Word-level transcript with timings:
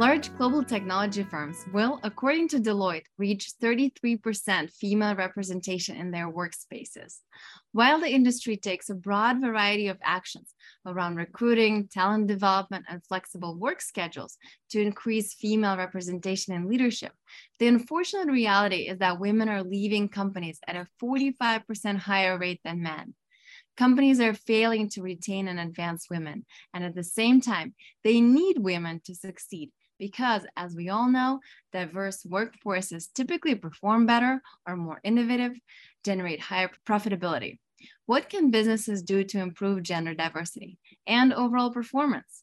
Large 0.00 0.34
global 0.38 0.64
technology 0.64 1.22
firms 1.22 1.66
will, 1.74 2.00
according 2.02 2.48
to 2.48 2.58
Deloitte, 2.58 3.04
reach 3.18 3.52
33% 3.62 4.70
female 4.70 5.14
representation 5.14 5.94
in 5.94 6.10
their 6.10 6.32
workspaces. 6.32 7.18
While 7.72 8.00
the 8.00 8.08
industry 8.08 8.56
takes 8.56 8.88
a 8.88 8.94
broad 8.94 9.42
variety 9.42 9.88
of 9.88 9.98
actions 10.02 10.54
around 10.86 11.16
recruiting, 11.16 11.86
talent 11.86 12.28
development, 12.28 12.86
and 12.88 13.04
flexible 13.04 13.54
work 13.56 13.82
schedules 13.82 14.38
to 14.70 14.80
increase 14.80 15.34
female 15.34 15.76
representation 15.76 16.54
in 16.54 16.66
leadership, 16.66 17.12
the 17.58 17.66
unfortunate 17.66 18.32
reality 18.32 18.88
is 18.88 19.00
that 19.00 19.20
women 19.20 19.50
are 19.50 19.62
leaving 19.62 20.08
companies 20.08 20.60
at 20.66 20.76
a 20.76 20.88
45% 21.02 21.98
higher 21.98 22.38
rate 22.38 22.62
than 22.64 22.80
men. 22.80 23.12
Companies 23.76 24.18
are 24.18 24.32
failing 24.32 24.88
to 24.90 25.02
retain 25.02 25.46
and 25.46 25.60
advance 25.60 26.08
women, 26.08 26.46
and 26.72 26.84
at 26.84 26.94
the 26.94 27.04
same 27.04 27.42
time, 27.42 27.74
they 28.02 28.22
need 28.22 28.58
women 28.58 29.02
to 29.04 29.14
succeed 29.14 29.70
because, 30.00 30.44
as 30.56 30.74
we 30.74 30.88
all 30.88 31.08
know, 31.08 31.38
diverse 31.72 32.24
workforces 32.24 33.06
typically 33.14 33.54
perform 33.54 34.06
better, 34.06 34.42
are 34.66 34.76
more 34.76 35.00
innovative, 35.04 35.52
generate 36.04 36.40
higher 36.40 36.70
profitability. 36.84 37.60
What 38.06 38.28
can 38.28 38.50
businesses 38.50 39.02
do 39.02 39.22
to 39.22 39.38
improve 39.38 39.84
gender 39.84 40.14
diversity 40.14 40.78
and 41.06 41.32
overall 41.32 41.70
performance? 41.72 42.42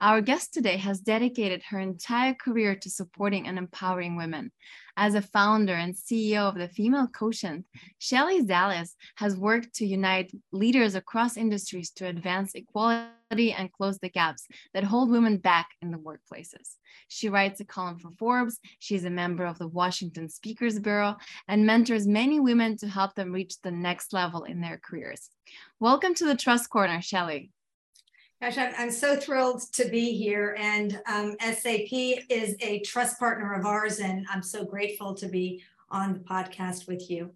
Our 0.00 0.20
guest 0.20 0.54
today 0.54 0.76
has 0.76 1.00
dedicated 1.00 1.60
her 1.70 1.80
entire 1.80 2.32
career 2.32 2.76
to 2.76 2.88
supporting 2.88 3.48
and 3.48 3.58
empowering 3.58 4.14
women. 4.14 4.52
As 4.96 5.16
a 5.16 5.22
founder 5.22 5.74
and 5.74 5.92
CEO 5.92 6.48
of 6.48 6.54
the 6.54 6.68
Female 6.68 7.08
Quotient, 7.12 7.64
Shelley 7.98 8.44
Zalis 8.44 8.90
has 9.16 9.36
worked 9.36 9.74
to 9.74 9.86
unite 9.86 10.30
leaders 10.52 10.94
across 10.94 11.36
industries 11.36 11.90
to 11.92 12.06
advance 12.06 12.54
equality 12.54 13.52
and 13.52 13.72
close 13.72 13.98
the 13.98 14.08
gaps 14.08 14.46
that 14.72 14.84
hold 14.84 15.10
women 15.10 15.36
back 15.36 15.70
in 15.82 15.90
the 15.90 15.98
workplaces. 15.98 16.76
She 17.08 17.28
writes 17.28 17.58
a 17.58 17.64
column 17.64 17.98
for 17.98 18.12
Forbes, 18.20 18.60
she's 18.78 19.04
a 19.04 19.10
member 19.10 19.46
of 19.46 19.58
the 19.58 19.66
Washington 19.66 20.28
Speakers 20.28 20.78
Bureau, 20.78 21.16
and 21.48 21.66
mentors 21.66 22.06
many 22.06 22.38
women 22.38 22.76
to 22.76 22.86
help 22.86 23.16
them 23.16 23.32
reach 23.32 23.60
the 23.62 23.72
next 23.72 24.12
level 24.12 24.44
in 24.44 24.60
their 24.60 24.78
careers. 24.78 25.28
Welcome 25.80 26.14
to 26.14 26.24
the 26.24 26.36
Trust 26.36 26.70
Corner, 26.70 27.02
Shelley. 27.02 27.50
Gosh, 28.40 28.56
I'm, 28.56 28.72
I'm 28.78 28.90
so 28.92 29.16
thrilled 29.16 29.62
to 29.72 29.88
be 29.88 30.16
here. 30.16 30.56
And 30.58 31.00
um, 31.06 31.36
SAP 31.40 31.92
is 32.28 32.54
a 32.60 32.80
trust 32.80 33.18
partner 33.18 33.52
of 33.54 33.66
ours, 33.66 33.98
and 33.98 34.26
I'm 34.30 34.42
so 34.42 34.64
grateful 34.64 35.14
to 35.14 35.26
be 35.26 35.62
on 35.90 36.12
the 36.12 36.20
podcast 36.20 36.86
with 36.86 37.10
you. 37.10 37.32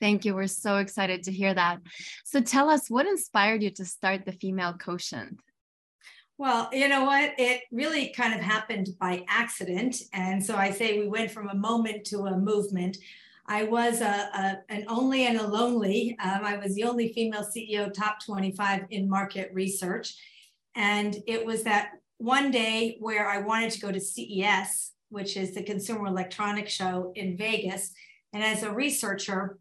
Thank 0.00 0.24
you. 0.24 0.34
We're 0.34 0.48
so 0.48 0.76
excited 0.78 1.22
to 1.24 1.32
hear 1.32 1.54
that. 1.54 1.80
So 2.24 2.40
tell 2.40 2.68
us 2.68 2.90
what 2.90 3.06
inspired 3.06 3.62
you 3.62 3.70
to 3.72 3.84
start 3.84 4.24
the 4.24 4.32
Female 4.32 4.74
Quotient? 4.74 5.40
Well, 6.36 6.70
you 6.72 6.88
know 6.88 7.04
what? 7.04 7.34
It 7.38 7.62
really 7.70 8.08
kind 8.08 8.34
of 8.34 8.40
happened 8.40 8.88
by 8.98 9.24
accident. 9.28 9.96
And 10.14 10.44
so 10.44 10.56
I 10.56 10.70
say 10.70 10.98
we 10.98 11.06
went 11.06 11.30
from 11.30 11.50
a 11.50 11.54
moment 11.54 12.06
to 12.06 12.20
a 12.20 12.36
movement. 12.36 12.96
I 13.50 13.64
was 13.64 14.00
a, 14.00 14.04
a, 14.06 14.58
an 14.68 14.84
only 14.86 15.26
and 15.26 15.36
a 15.36 15.46
lonely. 15.46 16.16
Um, 16.22 16.44
I 16.44 16.56
was 16.56 16.76
the 16.76 16.84
only 16.84 17.12
female 17.12 17.44
CEO 17.44 17.92
top 17.92 18.24
25 18.24 18.82
in 18.90 19.10
market 19.10 19.50
research. 19.52 20.14
And 20.76 21.16
it 21.26 21.44
was 21.44 21.64
that 21.64 21.90
one 22.18 22.52
day 22.52 22.96
where 23.00 23.28
I 23.28 23.38
wanted 23.38 23.72
to 23.72 23.80
go 23.80 23.90
to 23.90 24.00
CES, 24.00 24.92
which 25.08 25.36
is 25.36 25.52
the 25.52 25.64
Consumer 25.64 26.06
Electronics 26.06 26.70
Show 26.70 27.10
in 27.16 27.36
Vegas. 27.36 27.92
And 28.32 28.44
as 28.44 28.62
a 28.62 28.72
researcher 28.72 29.58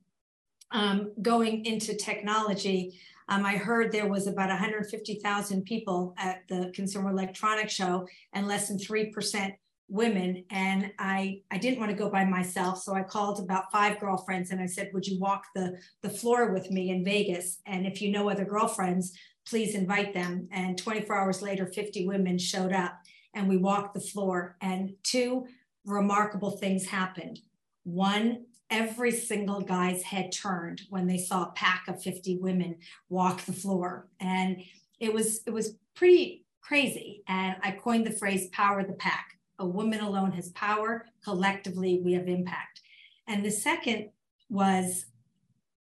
um, 0.70 1.12
going 1.24 1.66
into 1.66 1.96
technology, 1.98 2.94
um, 3.28 3.44
I 3.44 3.58
heard 3.58 3.92
there 3.92 4.08
was 4.08 4.28
about 4.28 4.50
150,000 4.50 5.64
people 5.64 6.14
at 6.20 6.44
the 6.48 6.72
Consumer 6.76 7.10
Electronics 7.10 7.74
Show 7.74 8.08
and 8.34 8.48
less 8.48 8.68
than 8.68 8.78
3% 8.78 9.56
women 9.90 10.44
and 10.52 10.92
I 11.00 11.42
I 11.52 11.58
didn't 11.58 11.80
want 11.80 11.92
to 11.92 11.98
go 11.98 12.10
by 12.10 12.24
myself 12.24 12.82
so 12.82 12.94
I 12.94 13.04
called 13.04 13.40
about 13.40 13.72
five 13.72 14.00
girlfriends 14.00 14.52
and 14.52 14.62
I 14.62 14.68
said 14.68 14.92
would 14.94 15.08
you 15.08 15.20
walk 15.20 15.46
the 15.56 15.80
the 16.02 16.10
floor 16.10 16.52
with 16.54 16.70
me 16.70 16.92
in 16.92 17.04
Vegas? 17.04 17.58
And 17.66 17.86
if 17.86 18.02
you 18.02 18.12
know 18.12 18.30
other 18.30 18.46
girlfriends 18.46 19.14
please 19.50 19.74
invite 19.74 20.14
them. 20.14 20.48
And 20.52 20.78
24 20.78 21.16
hours 21.16 21.42
later 21.42 21.66
50 21.66 22.06
women 22.08 22.38
showed 22.38 22.72
up 22.72 23.02
and 23.34 23.50
we 23.50 23.58
walked 23.58 23.94
the 23.94 24.00
floor 24.00 24.58
and 24.62 24.94
two 25.04 25.48
remarkable 25.86 26.52
things 26.52 26.86
happened. 26.86 27.40
One 27.84 28.46
every 28.70 29.12
single 29.12 29.62
guy's 29.62 30.04
head 30.04 30.32
turned 30.32 30.84
when 30.90 31.08
they 31.08 31.18
saw 31.18 31.44
a 31.44 31.52
pack 31.54 31.86
of 31.88 32.04
50 32.04 32.38
women 32.38 32.76
walk 33.10 33.44
the 33.46 33.54
floor 33.54 34.08
and 34.20 34.62
it 35.00 35.12
was 35.12 35.42
it 35.48 35.52
was 35.52 35.76
pretty 35.96 36.46
crazy 36.62 37.24
and 37.28 37.56
I 37.64 37.72
coined 37.72 38.06
the 38.06 38.12
phrase 38.12 38.48
power 38.52 38.84
the 38.84 38.94
pack 38.94 39.39
a 39.60 39.66
woman 39.66 40.00
alone 40.00 40.32
has 40.32 40.50
power. 40.50 41.06
Collectively, 41.24 42.02
we 42.04 42.14
have 42.14 42.28
impact. 42.28 42.82
And 43.28 43.46
the 43.46 43.52
second 43.52 44.10
was 44.50 45.06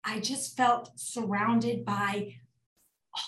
I 0.05 0.21
just 0.21 0.57
felt 0.57 0.91
surrounded 0.99 1.85
by 1.85 2.35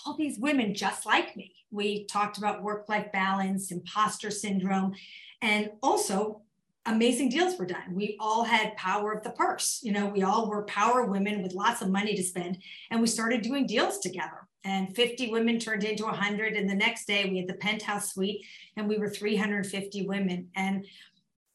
all 0.05 0.15
these 0.17 0.39
women 0.39 0.73
just 0.73 1.05
like 1.05 1.35
me. 1.35 1.53
We 1.71 2.05
talked 2.05 2.37
about 2.37 2.63
work 2.63 2.89
life 2.89 3.11
balance, 3.11 3.71
imposter 3.71 4.31
syndrome, 4.31 4.93
and 5.41 5.69
also 5.81 6.41
amazing 6.85 7.29
deals 7.29 7.57
were 7.57 7.65
done. 7.65 7.93
We 7.93 8.17
all 8.19 8.43
had 8.43 8.75
power 8.75 9.11
of 9.11 9.23
the 9.23 9.31
purse. 9.31 9.79
You 9.83 9.91
know, 9.91 10.07
we 10.07 10.23
all 10.23 10.49
were 10.49 10.63
power 10.63 11.05
women 11.05 11.43
with 11.43 11.53
lots 11.53 11.81
of 11.81 11.89
money 11.89 12.15
to 12.15 12.23
spend, 12.23 12.57
and 12.89 13.01
we 13.01 13.07
started 13.07 13.41
doing 13.41 13.67
deals 13.67 13.99
together 13.99 14.48
and 14.63 14.93
50 14.95 15.31
women 15.31 15.57
turned 15.57 15.83
into 15.83 16.03
100 16.03 16.53
and 16.53 16.69
the 16.69 16.75
next 16.75 17.05
day 17.05 17.29
we 17.29 17.37
had 17.37 17.47
the 17.47 17.53
penthouse 17.53 18.13
suite 18.13 18.45
and 18.75 18.87
we 18.87 18.97
were 18.97 19.09
350 19.09 20.05
women 20.05 20.49
and 20.55 20.85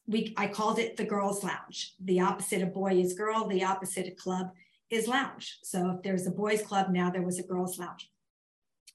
we 0.06 0.34
i 0.36 0.46
called 0.46 0.78
it 0.78 0.96
the 0.96 1.04
girls 1.04 1.44
lounge. 1.44 1.94
The 2.02 2.20
opposite 2.20 2.62
of 2.62 2.72
boy 2.72 2.94
is 2.94 3.14
girl 3.14 3.46
the 3.46 3.64
opposite 3.64 4.08
of 4.08 4.16
club 4.16 4.50
is 4.90 5.08
lounge. 5.08 5.58
So 5.62 5.90
if 5.90 6.02
there's 6.02 6.26
a 6.26 6.30
boys 6.30 6.62
club 6.62 6.90
now 6.90 7.10
there 7.10 7.22
was 7.22 7.38
a 7.38 7.42
girls 7.42 7.78
lounge. 7.78 8.10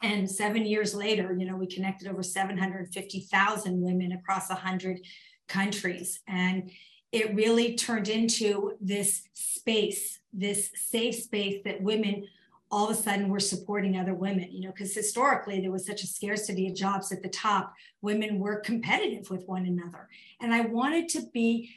And 0.02 0.30
seven 0.30 0.66
years 0.66 0.96
later 0.96 1.36
you 1.38 1.46
know 1.46 1.56
we 1.56 1.68
connected 1.68 2.08
over 2.08 2.24
750000 2.24 3.82
women 3.82 4.12
across 4.14 4.50
100 4.50 5.00
countries 5.48 6.20
and 6.28 6.72
it 7.12 7.34
really 7.34 7.76
turned 7.76 8.08
into 8.08 8.74
this 8.80 9.24
space 9.34 10.20
this 10.32 10.70
safe 10.76 11.16
space 11.16 11.62
that 11.66 11.82
women 11.82 12.24
all 12.72 12.90
of 12.90 12.98
a 12.98 13.02
sudden 13.02 13.30
we're 13.30 13.40
supporting 13.40 13.98
other 13.98 14.14
women, 14.14 14.48
you 14.52 14.62
know, 14.62 14.72
because 14.72 14.94
historically 14.94 15.60
there 15.60 15.72
was 15.72 15.86
such 15.86 16.04
a 16.04 16.08
scarcity 16.08 16.68
of 16.68 16.76
jobs 16.76 17.12
at 17.12 17.24
the 17.24 17.30
top. 17.30 17.74
Women 18.02 18.40
were 18.40 18.60
competitive 18.60 19.30
with 19.30 19.48
one 19.48 19.66
another. 19.66 20.08
And 20.40 20.54
I 20.54 20.62
wanted 20.62 21.10
to 21.10 21.24
be 21.34 21.72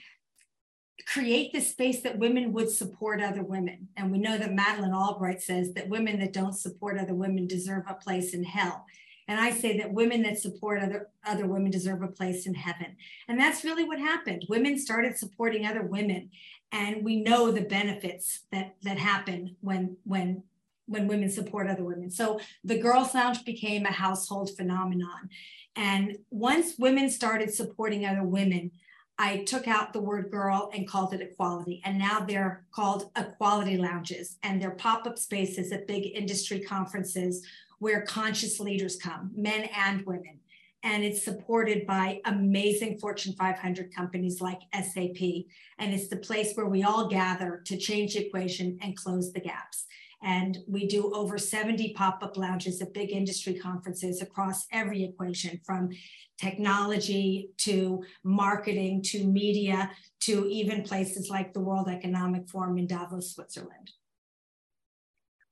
create 1.06 1.52
the 1.52 1.60
space 1.60 2.02
that 2.02 2.18
women 2.18 2.52
would 2.52 2.70
support 2.70 3.20
other 3.20 3.42
women. 3.42 3.88
And 3.96 4.12
we 4.12 4.18
know 4.18 4.38
that 4.38 4.52
Madeleine 4.52 4.92
Albright 4.92 5.42
says 5.42 5.72
that 5.74 5.88
women 5.88 6.20
that 6.20 6.32
don't 6.32 6.52
support 6.52 6.98
other 6.98 7.14
women 7.14 7.46
deserve 7.46 7.84
a 7.88 7.94
place 7.94 8.34
in 8.34 8.44
hell. 8.44 8.84
And 9.28 9.40
I 9.40 9.50
say 9.50 9.78
that 9.78 9.92
women 9.92 10.22
that 10.22 10.38
support 10.38 10.82
other, 10.82 11.08
other 11.24 11.46
women 11.46 11.70
deserve 11.70 12.02
a 12.02 12.08
place 12.08 12.46
in 12.46 12.54
heaven. 12.54 12.96
And 13.28 13.38
that's 13.38 13.64
really 13.64 13.84
what 13.84 13.98
happened. 13.98 14.44
Women 14.48 14.78
started 14.78 15.16
supporting 15.16 15.64
other 15.64 15.82
women. 15.82 16.30
And 16.72 17.04
we 17.04 17.22
know 17.22 17.50
the 17.50 17.62
benefits 17.62 18.40
that, 18.50 18.76
that 18.82 18.98
happen 18.98 19.56
when, 19.60 19.96
when 20.04 20.42
when 20.86 21.06
women 21.06 21.30
support 21.30 21.68
other 21.68 21.84
women. 21.84 22.10
So 22.10 22.40
the 22.64 22.78
Girls 22.78 23.14
Lounge 23.14 23.44
became 23.44 23.86
a 23.86 23.92
household 23.92 24.50
phenomenon. 24.56 25.28
And 25.76 26.18
once 26.30 26.74
women 26.78 27.08
started 27.10 27.52
supporting 27.52 28.04
other 28.04 28.24
women, 28.24 28.72
I 29.18 29.44
took 29.44 29.68
out 29.68 29.92
the 29.92 30.00
word 30.00 30.30
girl 30.30 30.70
and 30.74 30.88
called 30.88 31.14
it 31.14 31.20
equality. 31.20 31.80
And 31.84 31.98
now 31.98 32.20
they're 32.20 32.64
called 32.72 33.10
equality 33.16 33.76
lounges 33.76 34.38
and 34.42 34.60
they're 34.60 34.72
pop 34.72 35.06
up 35.06 35.18
spaces 35.18 35.70
at 35.70 35.86
big 35.86 36.10
industry 36.14 36.60
conferences 36.60 37.46
where 37.78 38.02
conscious 38.02 38.58
leaders 38.60 38.96
come, 38.96 39.30
men 39.34 39.68
and 39.76 40.04
women. 40.06 40.40
And 40.84 41.04
it's 41.04 41.24
supported 41.24 41.86
by 41.86 42.20
amazing 42.24 42.98
Fortune 42.98 43.34
500 43.34 43.94
companies 43.94 44.40
like 44.40 44.60
SAP. 44.74 45.46
And 45.78 45.94
it's 45.94 46.08
the 46.08 46.16
place 46.16 46.54
where 46.54 46.66
we 46.66 46.82
all 46.82 47.06
gather 47.06 47.62
to 47.66 47.76
change 47.76 48.14
the 48.14 48.26
equation 48.26 48.78
and 48.82 48.96
close 48.96 49.32
the 49.32 49.40
gaps. 49.40 49.86
And 50.22 50.58
we 50.68 50.86
do 50.86 51.12
over 51.12 51.36
70 51.38 51.94
pop 51.94 52.22
up 52.22 52.36
lounges 52.36 52.80
at 52.80 52.94
big 52.94 53.10
industry 53.10 53.54
conferences 53.54 54.22
across 54.22 54.66
every 54.70 55.02
equation 55.02 55.60
from 55.64 55.90
technology 56.38 57.50
to 57.58 58.02
marketing 58.22 59.02
to 59.02 59.24
media 59.24 59.90
to 60.20 60.46
even 60.48 60.82
places 60.82 61.28
like 61.28 61.52
the 61.52 61.60
World 61.60 61.88
Economic 61.88 62.48
Forum 62.48 62.78
in 62.78 62.86
Davos, 62.86 63.34
Switzerland. 63.34 63.90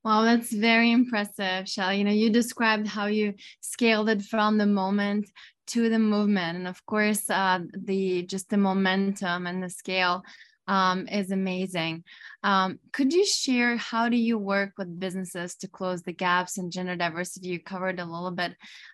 Wow, 0.03 0.23
that's 0.23 0.53
very 0.53 0.93
impressive, 0.93 1.69
Shelley. 1.69 1.99
You 1.99 2.05
know, 2.05 2.11
you 2.11 2.31
described 2.31 2.87
how 2.87 3.07
you 3.07 3.35
scaled 3.61 4.09
it 4.09 4.23
from 4.23 4.57
the 4.57 4.67
moment 4.67 5.29
to 5.69 5.91
the 5.91 5.99
movement, 5.99 6.57
and 6.57 6.67
of 6.67 6.85
course, 6.87 7.29
uh, 7.29 7.61
the 7.77 8.23
just 8.23 8.49
the 8.49 8.57
momentum 8.57 9.47
and 9.47 9.63
the 9.63 9.69
scale 9.69 10.25
um, 10.71 11.09
is 11.09 11.33
amazing. 11.33 12.05
Um, 12.45 12.79
could 12.93 13.13
you 13.13 13.27
share 13.27 13.77
how 13.77 14.09
do 14.09 14.17
you 14.17 14.39
work 14.39 14.71
with 14.79 15.01
businesses 15.01 15.57
to 15.57 15.69
close 15.69 16.03
the 16.03 16.13
gaps 16.13 16.59
in 16.59 16.71
gender 16.71 16.95
diversity? 16.95 17.49
You 17.49 17.59
covered 17.59 17.99
a 17.99 18.05
little 18.05 18.31
bit 18.31 18.53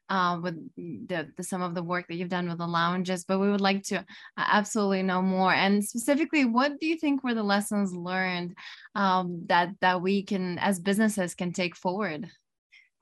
uh, 0.09 0.41
with 0.43 0.57
the, 0.77 1.31
the, 1.37 1.43
some 1.43 1.61
of 1.61 1.75
the 1.75 1.83
work 1.83 2.09
that 2.09 2.15
you've 2.15 2.31
done 2.31 2.49
with 2.49 2.59
the 2.59 2.67
lounges, 2.67 3.25
but 3.25 3.41
we 3.41 3.51
would 3.51 3.61
like 3.61 3.83
to 3.85 3.99
uh, 3.99 4.03
absolutely 4.37 5.03
know 5.03 5.21
more. 5.21 5.53
And 5.53 5.85
specifically, 5.85 6.47
what 6.47 6.81
do 6.81 6.87
you 6.87 6.97
think 6.97 7.23
were 7.23 7.35
the 7.35 7.43
lessons 7.43 7.95
learned 7.95 8.57
um, 8.95 9.43
that 9.49 9.69
that 9.83 10.01
we 10.01 10.23
can, 10.23 10.59
as 10.59 10.81
businesses, 10.81 11.35
can 11.35 11.53
take 11.53 11.77
forward? 11.77 12.31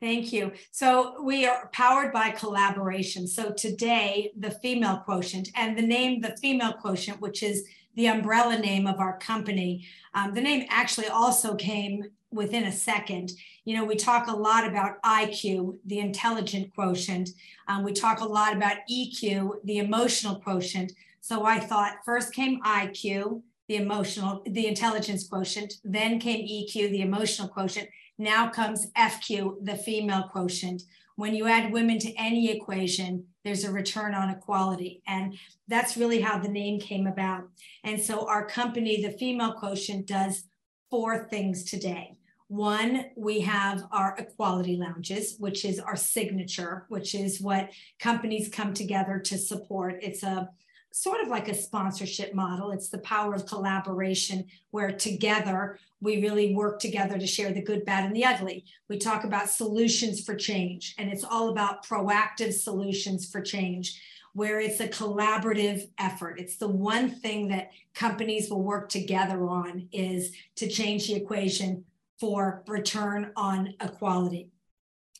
Thank 0.00 0.32
you. 0.32 0.50
So 0.72 1.22
we 1.22 1.46
are 1.46 1.70
powered 1.72 2.12
by 2.12 2.30
collaboration. 2.30 3.28
So 3.28 3.52
today, 3.52 4.32
the 4.36 4.50
female 4.50 4.98
quotient 4.98 5.48
and 5.54 5.78
the 5.78 5.86
name, 5.86 6.20
the 6.20 6.36
female 6.42 6.72
quotient, 6.72 7.20
which 7.20 7.42
is 7.42 7.64
the 7.94 8.06
umbrella 8.06 8.58
name 8.58 8.86
of 8.86 9.00
our 9.00 9.18
company, 9.18 9.86
um, 10.14 10.34
the 10.34 10.40
name 10.40 10.66
actually 10.70 11.08
also 11.08 11.54
came 11.54 12.04
within 12.30 12.64
a 12.64 12.72
second. 12.72 13.32
You 13.64 13.76
know, 13.76 13.84
we 13.84 13.96
talk 13.96 14.26
a 14.26 14.36
lot 14.36 14.66
about 14.66 15.00
IQ, 15.02 15.78
the 15.86 16.00
intelligent 16.00 16.74
quotient. 16.74 17.30
Um, 17.68 17.84
we 17.84 17.92
talk 17.92 18.20
a 18.20 18.24
lot 18.24 18.54
about 18.54 18.78
EQ, 18.90 19.64
the 19.64 19.78
emotional 19.78 20.36
quotient. 20.36 20.92
So 21.20 21.44
I 21.44 21.58
thought 21.58 22.04
first 22.04 22.34
came 22.34 22.60
IQ, 22.62 23.42
the 23.68 23.76
emotional, 23.76 24.42
the 24.46 24.66
intelligence 24.66 25.26
quotient, 25.26 25.74
then 25.84 26.18
came 26.18 26.46
EQ, 26.46 26.90
the 26.90 27.00
emotional 27.00 27.48
quotient. 27.48 27.88
Now 28.18 28.48
comes 28.48 28.90
FQ, 28.92 29.64
the 29.64 29.76
female 29.76 30.28
quotient. 30.30 30.82
When 31.16 31.34
you 31.34 31.46
add 31.46 31.72
women 31.72 31.98
to 32.00 32.12
any 32.14 32.50
equation, 32.50 33.26
there's 33.44 33.64
a 33.64 33.72
return 33.72 34.14
on 34.14 34.30
equality. 34.30 35.02
And 35.06 35.36
that's 35.68 35.96
really 35.96 36.20
how 36.20 36.38
the 36.38 36.48
name 36.48 36.80
came 36.80 37.06
about. 37.06 37.44
And 37.84 38.00
so 38.00 38.28
our 38.28 38.46
company, 38.46 39.02
the 39.02 39.12
female 39.12 39.52
quotient, 39.52 40.06
does 40.06 40.44
four 40.90 41.28
things 41.28 41.64
today. 41.64 42.16
One, 42.48 43.06
we 43.16 43.40
have 43.40 43.84
our 43.90 44.14
equality 44.18 44.76
lounges, 44.76 45.36
which 45.38 45.64
is 45.64 45.80
our 45.80 45.96
signature, 45.96 46.86
which 46.88 47.14
is 47.14 47.40
what 47.40 47.70
companies 47.98 48.48
come 48.48 48.74
together 48.74 49.18
to 49.18 49.38
support. 49.38 49.96
It's 50.02 50.22
a 50.22 50.50
sort 50.94 51.20
of 51.20 51.26
like 51.26 51.48
a 51.48 51.54
sponsorship 51.54 52.34
model. 52.34 52.70
It's 52.70 52.88
the 52.88 52.98
power 52.98 53.34
of 53.34 53.46
collaboration 53.46 54.44
where 54.70 54.92
together 54.92 55.76
we 56.00 56.22
really 56.22 56.54
work 56.54 56.78
together 56.78 57.18
to 57.18 57.26
share 57.26 57.52
the 57.52 57.60
good, 57.60 57.84
bad, 57.84 58.04
and 58.04 58.14
the 58.14 58.24
ugly. 58.24 58.64
We 58.88 58.98
talk 58.98 59.24
about 59.24 59.50
solutions 59.50 60.24
for 60.24 60.36
change, 60.36 60.94
and 60.96 61.10
it's 61.10 61.24
all 61.24 61.48
about 61.48 61.84
proactive 61.84 62.52
solutions 62.52 63.28
for 63.28 63.40
change, 63.40 64.00
where 64.34 64.60
it's 64.60 64.78
a 64.78 64.86
collaborative 64.86 65.90
effort. 65.98 66.38
It's 66.38 66.58
the 66.58 66.68
one 66.68 67.10
thing 67.10 67.48
that 67.48 67.72
companies 67.92 68.48
will 68.48 68.62
work 68.62 68.88
together 68.88 69.48
on 69.48 69.88
is 69.90 70.30
to 70.54 70.68
change 70.68 71.08
the 71.08 71.16
equation 71.16 71.84
for 72.20 72.62
return 72.68 73.32
on 73.34 73.74
equality. 73.80 74.52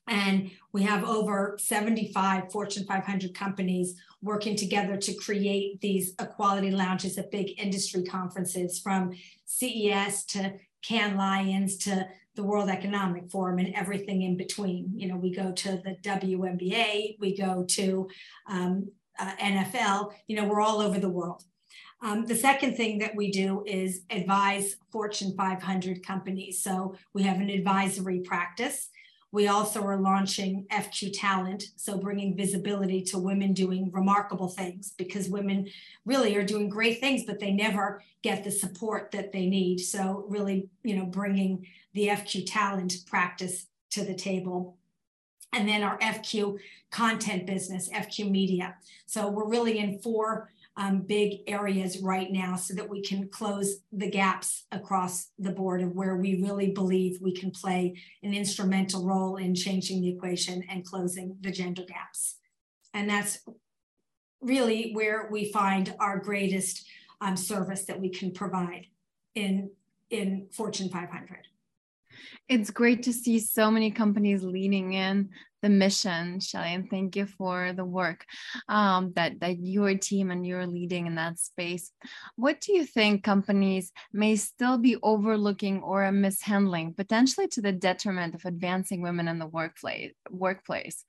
And 0.06 0.50
we 0.73 0.82
have 0.82 1.05
over 1.05 1.56
75 1.59 2.53
Fortune 2.53 2.85
500 2.85 3.35
companies 3.35 3.97
working 4.25 4.56
together 4.56 4.97
to 4.97 5.15
create 5.15 5.81
these 5.81 6.15
equality 6.19 6.71
lounges 6.71 7.19
at 7.19 7.31
big 7.31 7.61
industry 7.61 8.03
conferences 8.03 8.81
from 8.81 9.12
CES 9.44 10.25
to 10.25 10.55
Cannes 10.82 11.17
Lions 11.17 11.76
to 11.79 12.09
the 12.35 12.43
World 12.43 12.69
Economic 12.69 13.31
Forum 13.31 13.59
and 13.59 13.75
everything 13.75 14.23
in 14.23 14.37
between. 14.37 14.91
You 14.97 15.09
know, 15.09 15.17
we 15.17 15.31
go 15.31 15.53
to 15.53 15.82
the 15.85 15.97
WNBA, 16.03 17.17
we 17.21 17.37
go 17.37 17.65
to 17.65 18.09
um, 18.49 18.91
uh, 19.19 19.37
NFL, 19.37 20.12
you 20.27 20.37
know, 20.37 20.49
we're 20.49 20.61
all 20.61 20.81
over 20.81 20.99
the 20.99 21.09
world. 21.09 21.44
Um, 22.03 22.27
the 22.27 22.35
second 22.35 22.77
thing 22.77 22.99
that 22.99 23.15
we 23.15 23.31
do 23.31 23.62
is 23.67 24.03
advise 24.11 24.77
Fortune 24.91 25.35
500 25.37 26.05
companies. 26.05 26.62
So 26.62 26.97
we 27.12 27.23
have 27.23 27.41
an 27.41 27.50
advisory 27.50 28.20
practice 28.20 28.88
we 29.35 29.49
also 29.49 29.83
are 29.83 29.97
launching 29.97 30.65
FQ 30.71 31.11
Talent, 31.13 31.65
so 31.75 31.99
bringing 31.99 32.37
visibility 32.37 33.03
to 33.03 33.19
women 33.19 33.53
doing 33.53 33.91
remarkable 33.91 34.47
things 34.47 34.95
because 34.97 35.29
women 35.29 35.67
really 36.07 36.37
are 36.37 36.45
doing 36.45 36.69
great 36.69 37.01
things, 37.01 37.25
but 37.27 37.41
they 37.41 37.51
never 37.51 38.01
get 38.23 38.45
the 38.45 38.51
support 38.53 39.11
that 39.11 39.33
they 39.33 39.47
need. 39.47 39.81
So 39.81 40.25
really, 40.29 40.69
you 40.85 40.95
know, 40.95 41.07
bringing 41.07 41.67
the 41.95 42.07
FQ 42.07 42.45
Talent 42.47 42.95
practice 43.09 43.67
to 43.91 44.05
the 44.05 44.15
table. 44.15 44.77
And 45.53 45.69
then 45.69 45.83
our 45.83 45.99
FQ 45.99 46.59
content 46.93 47.45
business, 47.45 47.89
FQ 47.89 48.31
Media. 48.31 48.77
So 49.07 49.29
we're 49.29 49.49
really 49.49 49.81
in 49.81 49.99
four 49.99 50.53
um, 50.76 51.03
big 51.03 51.41
areas 51.47 52.00
right 52.00 52.31
now 52.32 52.56
so 52.56 52.75
that 52.75 52.88
we 52.88 53.00
can 53.00 53.29
close 53.29 53.76
the 53.93 54.11
gaps 54.11 54.65
across 54.73 55.31
the 55.38 55.53
board 55.53 55.82
of 55.82 55.93
where 55.93 56.17
we 56.17 56.43
really 56.43 56.73
believe 56.73 57.19
we 57.21 57.32
can 57.32 57.50
play 57.50 57.94
an 58.23 58.35
instrumental 58.35 59.05
role 59.05 59.37
in 59.37 59.55
changing 59.55 60.00
the 60.00 60.09
equation 60.09 60.65
and 60.69 60.85
closing 60.85 61.37
the 61.41 61.53
gender 61.53 61.85
gaps. 61.87 62.38
And 62.93 63.09
that's 63.09 63.38
really 64.41 64.91
where 64.93 65.29
we 65.31 65.53
find 65.53 65.94
our 66.00 66.19
greatest 66.19 66.87
um, 67.20 67.37
service 67.37 67.85
that 67.85 68.00
we 68.00 68.09
can 68.09 68.32
provide 68.32 68.87
in, 69.35 69.70
in 70.11 70.49
Fortune 70.53 70.88
500 70.88 71.47
it's 72.49 72.70
great 72.70 73.03
to 73.03 73.12
see 73.12 73.38
so 73.38 73.70
many 73.70 73.91
companies 73.91 74.43
leaning 74.43 74.93
in 74.93 75.31
the 75.65 75.71
mission, 75.71 76.41
Shelley, 76.41 76.75
and 76.75 76.91
thank 76.91 77.17
you 77.17 77.25
for 77.25 77.73
the 77.73 77.87
work 77.87 78.27
um, 78.69 79.15
that, 79.17 79.41
that 79.41 79.59
your 79.59 79.97
team 79.97 80.31
and 80.31 80.47
you're 80.47 80.67
leading 80.67 81.07
in 81.07 81.15
that 81.15 81.39
space. 81.39 81.91
What 82.37 82.61
do 82.61 82.75
you 82.75 82.85
think 82.85 83.25
companies 83.25 83.91
may 84.13 84.37
still 84.37 84.77
be 84.77 84.99
overlooking 85.03 85.81
or 85.83 86.13
mishandling, 86.13 86.93
potentially 86.93 87.49
to 87.49 87.63
the 87.63 87.73
detriment 87.73 88.35
of 88.35 88.45
advancing 88.45 89.01
women 89.01 89.27
in 89.27 89.39
the 89.39 89.47
workplace? 89.47 90.13
workplace? 90.31 91.03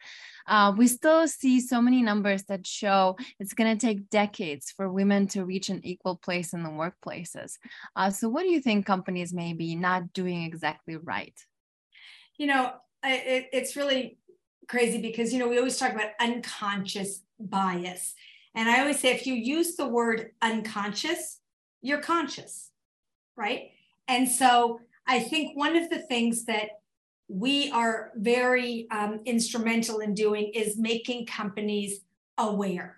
Uh, 0.48 0.72
we 0.78 0.88
still 0.88 1.28
see 1.28 1.60
so 1.60 1.82
many 1.82 2.02
numbers 2.02 2.44
that 2.44 2.66
show 2.66 3.18
it's 3.42 3.54
going 3.54 3.78
to 3.78 3.86
take 3.86 4.10
decades 4.10 4.72
for 4.72 4.90
women 4.90 5.28
to 5.28 5.44
reach 5.44 5.68
an 5.68 5.82
equal 5.84 6.16
place 6.16 6.54
in 6.54 6.64
the 6.64 6.70
workplaces. 6.70 7.58
Uh, 7.94 8.10
so, 8.10 8.30
what 8.30 8.44
do 8.44 8.50
you 8.50 8.62
think 8.62 8.86
companies 8.86 9.34
may 9.34 9.52
be 9.52 9.76
not 9.76 10.14
doing 10.14 10.44
exactly 10.44 10.96
right? 10.96 11.38
You 12.38 12.48
know, 12.48 12.74
it, 13.06 13.50
it's 13.54 13.76
really 13.76 14.18
crazy 14.68 15.02
because 15.02 15.34
you 15.34 15.40
know 15.40 15.48
we 15.48 15.58
always 15.58 15.78
talk 15.78 15.94
about 15.94 16.12
unconscious 16.20 17.22
bias. 17.40 18.14
And 18.54 18.70
i 18.70 18.80
always 18.80 19.00
say 19.00 19.12
if 19.12 19.28
you 19.28 19.34
use 19.34 19.76
the 19.76 19.88
word 19.88 20.32
unconscious 20.42 21.40
you're 21.82 22.02
conscious 22.02 22.72
right? 23.36 23.72
And 24.08 24.30
so 24.30 24.80
i 25.08 25.20
think 25.20 25.58
one 25.58 25.76
of 25.76 25.90
the 25.90 26.00
things 26.00 26.46
that 26.46 26.70
we 27.28 27.72
are 27.72 28.12
very 28.16 28.88
um, 28.92 29.20
instrumental 29.26 30.00
in 30.00 30.14
doing 30.14 30.52
is 30.54 30.78
making 30.78 31.26
companies 31.26 32.02
aware. 32.38 32.96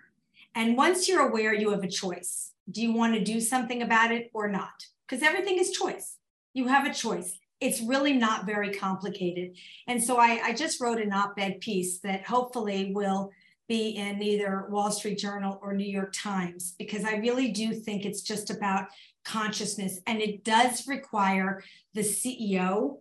And 0.54 0.76
once 0.76 1.08
you're 1.08 1.26
aware 1.26 1.54
you 1.54 1.70
have 1.70 1.84
a 1.84 1.88
choice. 1.88 2.52
Do 2.70 2.82
you 2.82 2.92
want 2.92 3.14
to 3.14 3.24
do 3.24 3.40
something 3.40 3.80
about 3.82 4.12
it 4.12 4.30
or 4.34 4.48
not? 4.48 4.86
Because 5.06 5.22
everything 5.22 5.58
is 5.58 5.70
choice. 5.70 6.18
You 6.52 6.68
have 6.68 6.86
a 6.86 6.92
choice 6.92 7.38
it's 7.60 7.80
really 7.80 8.12
not 8.12 8.46
very 8.46 8.72
complicated. 8.72 9.56
And 9.86 10.02
so 10.02 10.18
I, 10.18 10.40
I 10.44 10.52
just 10.52 10.80
wrote 10.80 11.00
an 11.00 11.12
op 11.12 11.34
ed 11.38 11.60
piece 11.60 11.98
that 12.00 12.26
hopefully 12.26 12.92
will 12.94 13.30
be 13.68 13.90
in 13.90 14.22
either 14.22 14.66
Wall 14.70 14.90
Street 14.90 15.18
Journal 15.18 15.58
or 15.62 15.74
New 15.74 15.88
York 15.88 16.12
Times, 16.14 16.74
because 16.78 17.04
I 17.04 17.16
really 17.16 17.50
do 17.50 17.74
think 17.74 18.04
it's 18.04 18.22
just 18.22 18.50
about 18.50 18.86
consciousness. 19.24 20.00
And 20.06 20.20
it 20.20 20.42
does 20.42 20.86
require 20.86 21.62
the 21.92 22.00
CEO 22.00 22.98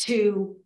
to 0.00 0.56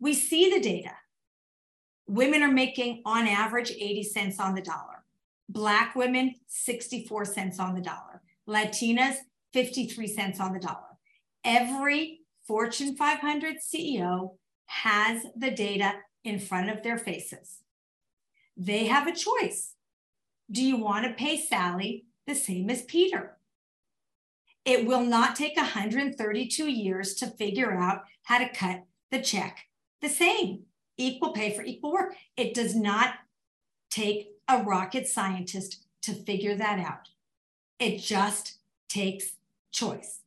We 0.00 0.14
see 0.14 0.50
the 0.50 0.60
data. 0.60 0.92
Women 2.06 2.42
are 2.42 2.52
making 2.52 3.02
on 3.04 3.26
average 3.26 3.70
80 3.70 4.02
cents 4.02 4.40
on 4.40 4.54
the 4.54 4.62
dollar. 4.62 5.04
Black 5.48 5.94
women, 5.94 6.34
64 6.46 7.24
cents 7.24 7.58
on 7.58 7.74
the 7.74 7.80
dollar. 7.80 8.22
Latinas, 8.48 9.16
53 9.52 10.06
cents 10.06 10.40
on 10.40 10.52
the 10.52 10.60
dollar. 10.60 10.98
Every 11.44 12.20
Fortune 12.46 12.96
500 12.96 13.56
CEO 13.56 14.36
has 14.66 15.24
the 15.36 15.50
data 15.50 15.94
in 16.24 16.38
front 16.38 16.70
of 16.70 16.82
their 16.82 16.98
faces. 16.98 17.58
They 18.56 18.86
have 18.86 19.06
a 19.06 19.14
choice. 19.14 19.74
Do 20.50 20.62
you 20.62 20.76
want 20.76 21.06
to 21.06 21.12
pay 21.12 21.38
Sally 21.38 22.04
the 22.26 22.34
same 22.34 22.70
as 22.70 22.82
Peter? 22.82 23.36
It 24.64 24.86
will 24.86 25.04
not 25.04 25.36
take 25.36 25.56
132 25.56 26.68
years 26.68 27.14
to 27.14 27.26
figure 27.26 27.72
out 27.72 28.04
how 28.22 28.38
to 28.38 28.48
cut 28.48 28.84
the 29.10 29.20
check 29.20 29.66
the 30.04 30.08
same. 30.08 30.64
Equal 30.96 31.32
pay 31.32 31.54
for 31.54 31.62
equal 31.62 31.92
work. 31.92 32.14
It 32.36 32.54
does 32.54 32.76
not 32.76 33.14
take 33.90 34.30
a 34.48 34.62
rocket 34.62 35.08
scientist 35.08 35.84
to 36.02 36.12
figure 36.12 36.54
that 36.54 36.78
out. 36.78 37.08
It 37.78 37.98
just 37.98 38.58
takes 38.88 39.32
choice. 39.72 40.20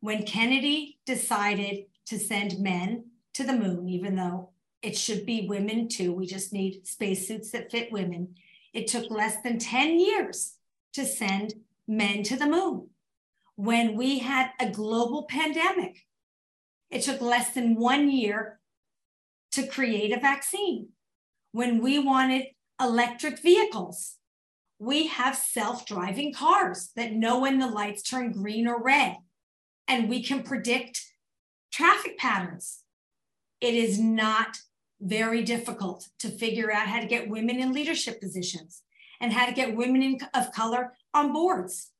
When 0.00 0.22
Kennedy 0.22 0.98
decided 1.06 1.86
to 2.06 2.18
send 2.18 2.60
men 2.60 3.06
to 3.34 3.42
the 3.42 3.54
moon, 3.54 3.88
even 3.88 4.14
though 4.14 4.50
it 4.82 4.96
should 4.96 5.26
be 5.26 5.48
women 5.48 5.88
too, 5.88 6.12
we 6.12 6.26
just 6.26 6.52
need 6.52 6.86
spacesuits 6.86 7.50
that 7.50 7.70
fit 7.72 7.90
women. 7.90 8.36
It 8.72 8.86
took 8.86 9.10
less 9.10 9.40
than 9.42 9.58
10 9.58 9.98
years 9.98 10.54
to 10.92 11.04
send 11.04 11.54
men 11.88 12.22
to 12.24 12.36
the 12.36 12.46
moon. 12.46 12.90
When 13.56 13.96
we 13.96 14.20
had 14.20 14.50
a 14.60 14.70
global 14.70 15.24
pandemic, 15.24 16.06
it 16.90 17.02
took 17.02 17.20
less 17.20 17.52
than 17.52 17.74
one 17.74 18.10
year 18.10 18.60
to 19.52 19.66
create 19.66 20.12
a 20.12 20.20
vaccine. 20.20 20.90
When 21.52 21.82
we 21.82 21.98
wanted 21.98 22.48
electric 22.80 23.40
vehicles, 23.40 24.16
we 24.78 25.06
have 25.06 25.36
self 25.36 25.86
driving 25.86 26.32
cars 26.32 26.90
that 26.96 27.12
know 27.12 27.40
when 27.40 27.58
the 27.58 27.66
lights 27.66 28.02
turn 28.02 28.32
green 28.32 28.66
or 28.66 28.82
red, 28.82 29.16
and 29.88 30.08
we 30.08 30.22
can 30.22 30.42
predict 30.42 31.02
traffic 31.72 32.18
patterns. 32.18 32.82
It 33.60 33.74
is 33.74 33.98
not 33.98 34.58
very 35.00 35.42
difficult 35.42 36.08
to 36.18 36.28
figure 36.28 36.70
out 36.70 36.88
how 36.88 37.00
to 37.00 37.06
get 37.06 37.28
women 37.28 37.58
in 37.58 37.72
leadership 37.72 38.20
positions 38.20 38.82
and 39.20 39.32
how 39.32 39.46
to 39.46 39.52
get 39.52 39.76
women 39.76 40.02
in, 40.02 40.18
of 40.34 40.52
color 40.52 40.92
on 41.14 41.32
boards. 41.32 41.92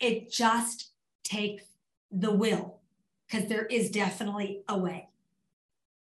It 0.00 0.30
just 0.30 0.90
takes 1.24 1.64
the 2.10 2.30
will 2.30 2.78
because 3.26 3.48
there 3.48 3.66
is 3.66 3.90
definitely 3.90 4.62
a 4.68 4.78
way. 4.78 5.08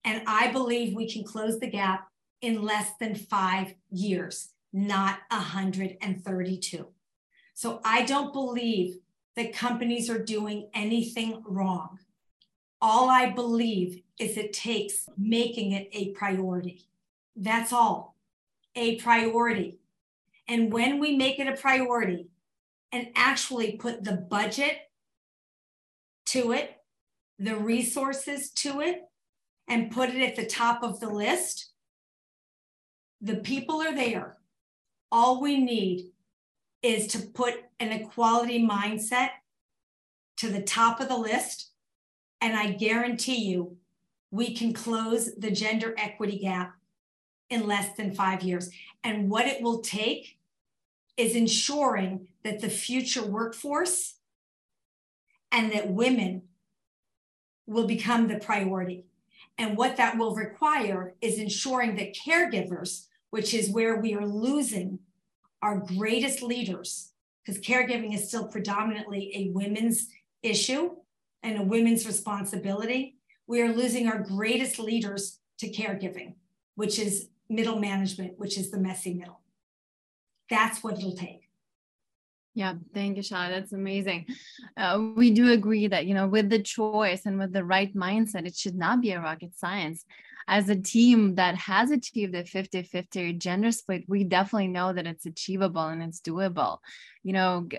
And 0.03 0.21
I 0.27 0.51
believe 0.51 0.93
we 0.93 1.11
can 1.11 1.23
close 1.23 1.59
the 1.59 1.69
gap 1.69 2.09
in 2.41 2.61
less 2.61 2.91
than 2.99 3.15
five 3.15 3.73
years, 3.89 4.49
not 4.71 5.19
132. 5.31 6.87
So 7.55 7.81
I 7.83 8.03
don't 8.03 8.33
believe 8.33 8.97
that 9.35 9.53
companies 9.53 10.09
are 10.09 10.23
doing 10.23 10.69
anything 10.73 11.41
wrong. 11.45 11.99
All 12.81 13.09
I 13.09 13.31
believe 13.31 14.01
is 14.19 14.37
it 14.37 14.53
takes 14.53 15.09
making 15.17 15.71
it 15.71 15.89
a 15.91 16.11
priority. 16.11 16.87
That's 17.35 17.73
all, 17.73 18.15
a 18.75 18.97
priority. 18.97 19.79
And 20.47 20.71
when 20.71 20.99
we 20.99 21.17
make 21.17 21.39
it 21.39 21.47
a 21.47 21.59
priority 21.59 22.27
and 22.91 23.07
actually 23.15 23.73
put 23.73 24.03
the 24.03 24.13
budget 24.13 24.84
to 26.25 26.51
it, 26.51 26.77
the 27.39 27.55
resources 27.55 28.49
to 28.51 28.81
it, 28.81 29.03
and 29.67 29.91
put 29.91 30.09
it 30.09 30.21
at 30.21 30.35
the 30.35 30.45
top 30.45 30.83
of 30.83 30.99
the 30.99 31.09
list, 31.09 31.71
the 33.21 33.37
people 33.37 33.81
are 33.81 33.95
there. 33.95 34.37
All 35.11 35.41
we 35.41 35.57
need 35.57 36.11
is 36.81 37.07
to 37.07 37.19
put 37.19 37.55
an 37.79 37.91
equality 37.91 38.65
mindset 38.65 39.29
to 40.37 40.49
the 40.49 40.61
top 40.61 40.99
of 40.99 41.07
the 41.07 41.17
list. 41.17 41.71
And 42.41 42.55
I 42.55 42.73
guarantee 42.73 43.43
you, 43.43 43.77
we 44.31 44.53
can 44.53 44.73
close 44.73 45.33
the 45.35 45.51
gender 45.51 45.95
equity 45.97 46.37
gap 46.37 46.75
in 47.49 47.65
less 47.65 47.95
than 47.95 48.13
five 48.13 48.43
years. 48.43 48.69
And 49.03 49.29
what 49.29 49.47
it 49.47 49.61
will 49.61 49.79
take 49.79 50.37
is 51.17 51.35
ensuring 51.35 52.27
that 52.43 52.59
the 52.59 52.69
future 52.69 53.25
workforce 53.25 54.15
and 55.51 55.71
that 55.71 55.89
women 55.89 56.43
will 57.67 57.87
become 57.87 58.27
the 58.27 58.39
priority. 58.39 59.05
And 59.57 59.77
what 59.77 59.97
that 59.97 60.17
will 60.17 60.35
require 60.35 61.15
is 61.21 61.39
ensuring 61.39 61.95
that 61.95 62.15
caregivers, 62.15 63.07
which 63.29 63.53
is 63.53 63.69
where 63.69 63.97
we 63.97 64.13
are 64.13 64.25
losing 64.25 64.99
our 65.61 65.77
greatest 65.79 66.41
leaders, 66.41 67.11
because 67.43 67.61
caregiving 67.61 68.13
is 68.13 68.27
still 68.27 68.47
predominantly 68.47 69.31
a 69.35 69.51
women's 69.51 70.07
issue 70.43 70.91
and 71.41 71.59
a 71.59 71.63
women's 71.63 72.05
responsibility, 72.05 73.17
we 73.47 73.61
are 73.61 73.73
losing 73.73 74.07
our 74.07 74.19
greatest 74.19 74.79
leaders 74.79 75.39
to 75.59 75.71
caregiving, 75.71 76.33
which 76.75 76.99
is 76.99 77.29
middle 77.49 77.79
management, 77.79 78.37
which 78.37 78.57
is 78.57 78.71
the 78.71 78.79
messy 78.79 79.13
middle. 79.13 79.39
That's 80.49 80.83
what 80.83 80.97
it'll 80.97 81.15
take. 81.15 81.44
Yeah, 82.55 82.75
thank 82.93 83.17
you, 83.17 83.23
Shah. 83.23 83.49
That's 83.49 83.73
amazing. 83.73 84.27
Uh, 84.77 85.09
we 85.15 85.31
do 85.31 85.51
agree 85.51 85.87
that, 85.87 86.05
you 86.05 86.13
know, 86.13 86.25
with 86.27 86.49
the 86.49 86.61
choice 86.61 87.25
and 87.25 87.37
with 87.37 87.51
the 87.51 87.65
right 87.65 87.93
mindset, 87.93 88.47
it 88.47 88.55
should 88.55 88.75
not 88.75 89.01
be 89.01 89.11
a 89.11 89.19
rocket 89.19 89.57
science. 89.57 90.05
As 90.47 90.69
a 90.69 90.75
team 90.75 91.35
that 91.35 91.55
has 91.55 91.91
achieved 91.91 92.35
a 92.35 92.45
50 92.45 92.83
50 92.83 93.33
gender 93.33 93.71
split, 93.71 94.03
we 94.07 94.23
definitely 94.23 94.67
know 94.67 94.93
that 94.93 95.07
it's 95.07 95.25
achievable 95.25 95.87
and 95.87 96.03
it's 96.03 96.21
doable. 96.21 96.77
You 97.23 97.33
know, 97.33 97.67
g- 97.69 97.77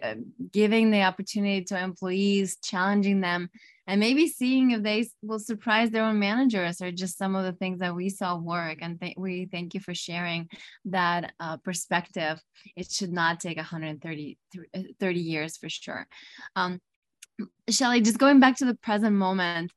giving 0.53 0.91
the 0.91 1.03
opportunity 1.03 1.65
to 1.65 1.79
employees, 1.81 2.59
challenging 2.63 3.21
them, 3.21 3.51
and 3.87 4.01
maybe 4.01 4.27
seeing 4.27 4.73
if 4.73 4.83
they 4.83 5.09
will 5.23 5.39
surprise 5.39 5.91
their 5.91 6.05
own 6.05 6.19
managers 6.19 6.83
or 6.83 6.91
just 6.91 7.19
some 7.19 7.37
of 7.37 7.45
the 7.45 7.53
things 7.53 7.79
that 7.79 7.95
we 7.95 8.09
saw 8.09 8.37
work. 8.37 8.79
And 8.83 9.01
th- 9.01 9.17
we 9.17 9.47
thank 9.47 9.75
you 9.75 9.81
for 9.81 9.95
sharing 9.95 10.49
that 10.87 11.35
uh, 11.39 11.59
perspective. 11.59 12.43
It 12.75 12.91
should 12.91 13.13
not 13.13 13.39
take 13.41 13.59
130 13.59 14.39
30 14.99 15.21
years 15.21 15.57
for 15.57 15.69
sure. 15.69 16.07
Um, 16.57 16.81
Shelley, 17.69 18.01
just 18.01 18.19
going 18.19 18.41
back 18.41 18.57
to 18.57 18.65
the 18.65 18.75
present 18.75 19.15
moment, 19.15 19.73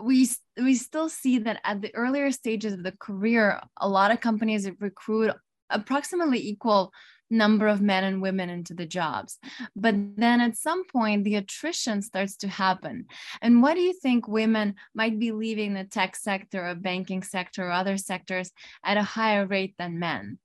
we 0.00 0.28
we 0.60 0.74
still 0.74 1.08
see 1.08 1.38
that 1.38 1.60
at 1.64 1.82
the 1.82 1.94
earlier 1.94 2.30
stages 2.30 2.72
of 2.72 2.82
the 2.82 2.92
career, 2.92 3.60
a 3.78 3.88
lot 3.88 4.10
of 4.10 4.20
companies 4.20 4.68
recruit 4.80 5.32
approximately 5.70 6.38
equal 6.38 6.92
number 7.32 7.66
of 7.66 7.80
men 7.80 8.04
and 8.04 8.20
women 8.20 8.50
into 8.50 8.74
the 8.74 8.86
jobs. 8.86 9.38
But 9.74 9.94
then 10.16 10.40
at 10.40 10.56
some 10.56 10.84
point, 10.86 11.24
the 11.24 11.36
attrition 11.36 12.02
starts 12.02 12.36
to 12.38 12.48
happen. 12.48 13.06
And 13.40 13.62
what 13.62 13.74
do 13.74 13.80
you 13.80 13.94
think 13.94 14.28
women 14.28 14.74
might 14.94 15.18
be 15.18 15.32
leaving 15.32 15.74
the 15.74 15.84
tech 15.84 16.14
sector 16.14 16.68
or 16.68 16.74
banking 16.74 17.22
sector 17.22 17.66
or 17.66 17.72
other 17.72 17.96
sectors 17.96 18.52
at 18.84 18.98
a 18.98 19.02
higher 19.02 19.46
rate 19.46 19.74
than 19.78 19.98
men? 19.98 20.38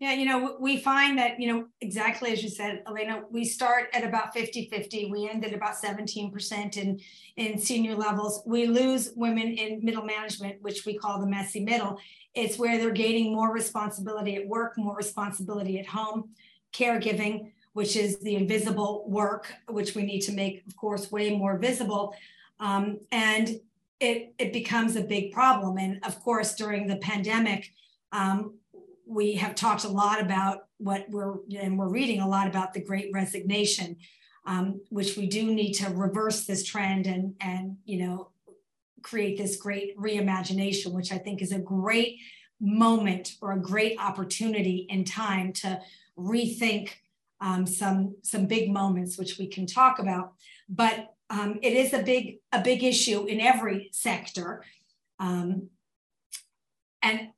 Yeah, 0.00 0.14
you 0.14 0.24
know, 0.24 0.56
we 0.58 0.78
find 0.78 1.18
that, 1.18 1.38
you 1.38 1.52
know, 1.52 1.66
exactly 1.82 2.32
as 2.32 2.42
you 2.42 2.48
said, 2.48 2.82
Elena, 2.86 3.22
we 3.30 3.44
start 3.44 3.90
at 3.92 4.02
about 4.02 4.32
50 4.32 4.70
50. 4.70 5.10
We 5.10 5.28
end 5.28 5.44
at 5.44 5.52
about 5.52 5.74
17% 5.74 6.76
in, 6.78 6.98
in 7.36 7.58
senior 7.58 7.94
levels. 7.94 8.42
We 8.46 8.66
lose 8.66 9.12
women 9.14 9.48
in 9.52 9.84
middle 9.84 10.02
management, 10.02 10.62
which 10.62 10.86
we 10.86 10.96
call 10.96 11.20
the 11.20 11.26
messy 11.26 11.62
middle. 11.62 11.98
It's 12.34 12.58
where 12.58 12.78
they're 12.78 12.92
gaining 12.92 13.34
more 13.34 13.52
responsibility 13.52 14.36
at 14.36 14.48
work, 14.48 14.78
more 14.78 14.96
responsibility 14.96 15.78
at 15.78 15.86
home, 15.86 16.30
caregiving, 16.72 17.52
which 17.74 17.94
is 17.94 18.18
the 18.20 18.36
invisible 18.36 19.04
work, 19.06 19.52
which 19.68 19.94
we 19.94 20.02
need 20.02 20.20
to 20.20 20.32
make, 20.32 20.64
of 20.66 20.74
course, 20.78 21.12
way 21.12 21.36
more 21.36 21.58
visible. 21.58 22.14
Um, 22.58 23.00
and 23.12 23.60
it, 24.00 24.32
it 24.38 24.54
becomes 24.54 24.96
a 24.96 25.02
big 25.02 25.32
problem. 25.32 25.76
And 25.76 26.02
of 26.06 26.18
course, 26.20 26.54
during 26.54 26.86
the 26.86 26.96
pandemic, 26.96 27.74
um, 28.12 28.54
we 29.10 29.34
have 29.34 29.56
talked 29.56 29.84
a 29.84 29.88
lot 29.88 30.20
about 30.20 30.68
what 30.78 31.04
we're, 31.10 31.34
and 31.58 31.76
we're 31.76 31.88
reading 31.88 32.20
a 32.20 32.28
lot 32.28 32.46
about 32.46 32.72
the 32.72 32.80
great 32.80 33.10
resignation, 33.12 33.96
um, 34.46 34.80
which 34.88 35.16
we 35.16 35.26
do 35.26 35.52
need 35.52 35.72
to 35.72 35.90
reverse 35.90 36.46
this 36.46 36.64
trend 36.64 37.06
and, 37.06 37.34
and, 37.40 37.76
you 37.84 37.98
know, 37.98 38.30
create 39.02 39.36
this 39.36 39.56
great 39.56 39.98
reimagination, 39.98 40.92
which 40.92 41.10
I 41.10 41.18
think 41.18 41.42
is 41.42 41.50
a 41.50 41.58
great 41.58 42.18
moment 42.60 43.32
or 43.42 43.52
a 43.52 43.60
great 43.60 43.98
opportunity 43.98 44.86
in 44.88 45.04
time 45.04 45.52
to 45.54 45.80
rethink 46.16 46.90
um, 47.40 47.66
some 47.66 48.16
some 48.22 48.46
big 48.46 48.70
moments, 48.70 49.18
which 49.18 49.38
we 49.38 49.46
can 49.46 49.66
talk 49.66 49.98
about. 49.98 50.34
But 50.68 51.14
um, 51.30 51.58
it 51.62 51.72
is 51.72 51.94
a 51.94 52.02
big 52.02 52.36
a 52.52 52.60
big 52.60 52.84
issue 52.84 53.24
in 53.24 53.40
every 53.40 53.88
sector, 53.92 54.62
um, 55.18 55.70
and 57.02 57.30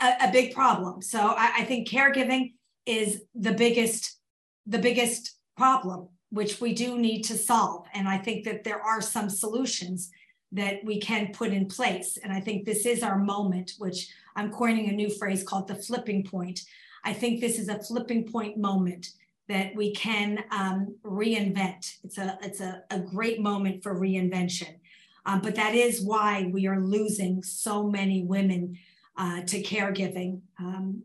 a, 0.00 0.28
a, 0.28 0.32
big 0.32 0.54
problem. 0.54 1.02
So 1.02 1.18
I, 1.18 1.52
I 1.58 1.64
think 1.64 1.88
caregiving 1.88 2.54
is 2.86 3.22
the 3.34 3.52
biggest 3.52 4.18
the 4.66 4.78
biggest 4.78 5.36
problem, 5.56 6.08
which 6.30 6.60
we 6.60 6.74
do 6.74 6.98
need 6.98 7.22
to 7.22 7.38
solve. 7.38 7.86
And 7.94 8.06
I 8.06 8.18
think 8.18 8.44
that 8.44 8.64
there 8.64 8.82
are 8.82 9.00
some 9.00 9.30
solutions 9.30 10.10
that 10.52 10.84
we 10.84 11.00
can 11.00 11.32
put 11.32 11.52
in 11.52 11.66
place. 11.66 12.18
And 12.22 12.32
I 12.32 12.40
think 12.40 12.64
this 12.64 12.84
is 12.84 13.02
our 13.02 13.18
moment, 13.18 13.72
which 13.78 14.08
I'm 14.36 14.52
coining 14.52 14.88
a 14.88 14.92
new 14.92 15.10
phrase 15.10 15.42
called 15.42 15.68
the 15.68 15.74
flipping 15.74 16.22
point. 16.24 16.60
I 17.04 17.12
think 17.12 17.40
this 17.40 17.58
is 17.58 17.68
a 17.68 17.82
flipping 17.82 18.24
point 18.30 18.58
moment 18.58 19.08
that 19.48 19.74
we 19.74 19.94
can 19.94 20.44
um, 20.50 20.94
reinvent. 21.02 21.96
It's 22.04 22.18
a 22.18 22.38
it's 22.42 22.60
a, 22.60 22.82
a 22.90 23.00
great 23.00 23.40
moment 23.40 23.82
for 23.82 23.98
reinvention. 23.98 24.76
Um, 25.24 25.40
but 25.40 25.54
that 25.56 25.74
is 25.74 26.00
why 26.00 26.50
we 26.52 26.66
are 26.66 26.80
losing 26.80 27.42
so 27.42 27.84
many 27.84 28.22
women 28.22 28.78
uh, 29.18 29.42
to 29.42 29.62
caregiving 29.62 30.40
um, 30.60 31.02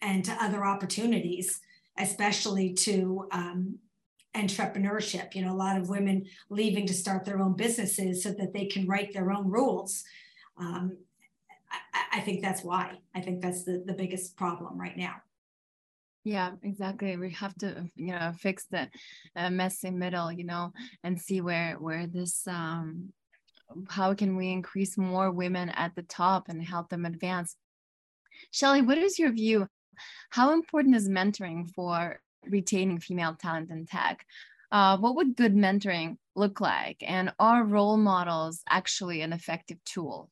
and 0.00 0.24
to 0.24 0.32
other 0.42 0.64
opportunities, 0.64 1.60
especially 1.98 2.72
to 2.72 3.28
um, 3.32 3.78
entrepreneurship. 4.34 5.34
You 5.34 5.44
know, 5.44 5.52
a 5.52 5.54
lot 5.54 5.76
of 5.76 5.90
women 5.90 6.24
leaving 6.48 6.86
to 6.86 6.94
start 6.94 7.24
their 7.24 7.40
own 7.40 7.54
businesses 7.54 8.22
so 8.22 8.32
that 8.32 8.54
they 8.54 8.66
can 8.66 8.86
write 8.86 9.12
their 9.12 9.30
own 9.30 9.48
rules. 9.48 10.02
Um, 10.56 10.96
I, 11.70 12.18
I, 12.18 12.20
think 12.20 12.42
that's 12.42 12.64
why. 12.64 12.98
I 13.14 13.20
think 13.20 13.42
that's 13.42 13.64
the, 13.64 13.84
the 13.86 13.92
biggest 13.92 14.36
problem 14.36 14.80
right 14.80 14.96
now. 14.96 15.16
Yeah, 16.24 16.52
exactly. 16.62 17.16
We 17.16 17.30
have 17.32 17.54
to, 17.56 17.86
you 17.94 18.12
know, 18.12 18.32
fix 18.38 18.66
the 18.70 18.88
uh, 19.36 19.50
messy 19.50 19.90
middle, 19.90 20.32
you 20.32 20.44
know, 20.44 20.72
and 21.02 21.18
see 21.18 21.40
where 21.40 21.76
where 21.78 22.06
this 22.06 22.46
um 22.46 23.12
how 23.88 24.14
can 24.14 24.36
we 24.36 24.50
increase 24.50 24.96
more 24.96 25.30
women 25.30 25.68
at 25.70 25.94
the 25.94 26.02
top 26.02 26.48
and 26.48 26.62
help 26.62 26.88
them 26.88 27.04
advance. 27.04 27.56
Shelley, 28.50 28.82
what 28.82 28.98
is 28.98 29.18
your 29.18 29.32
view? 29.32 29.66
How 30.30 30.52
important 30.52 30.96
is 30.96 31.08
mentoring 31.08 31.68
for 31.70 32.20
retaining 32.46 33.00
female 33.00 33.34
talent 33.34 33.70
in 33.70 33.86
tech? 33.86 34.24
Uh, 34.72 34.96
what 34.98 35.16
would 35.16 35.36
good 35.36 35.54
mentoring 35.54 36.16
look 36.36 36.60
like? 36.60 36.98
And 37.06 37.32
are 37.38 37.64
role 37.64 37.96
models 37.96 38.62
actually 38.68 39.20
an 39.20 39.32
effective 39.32 39.78
tool? 39.84 40.30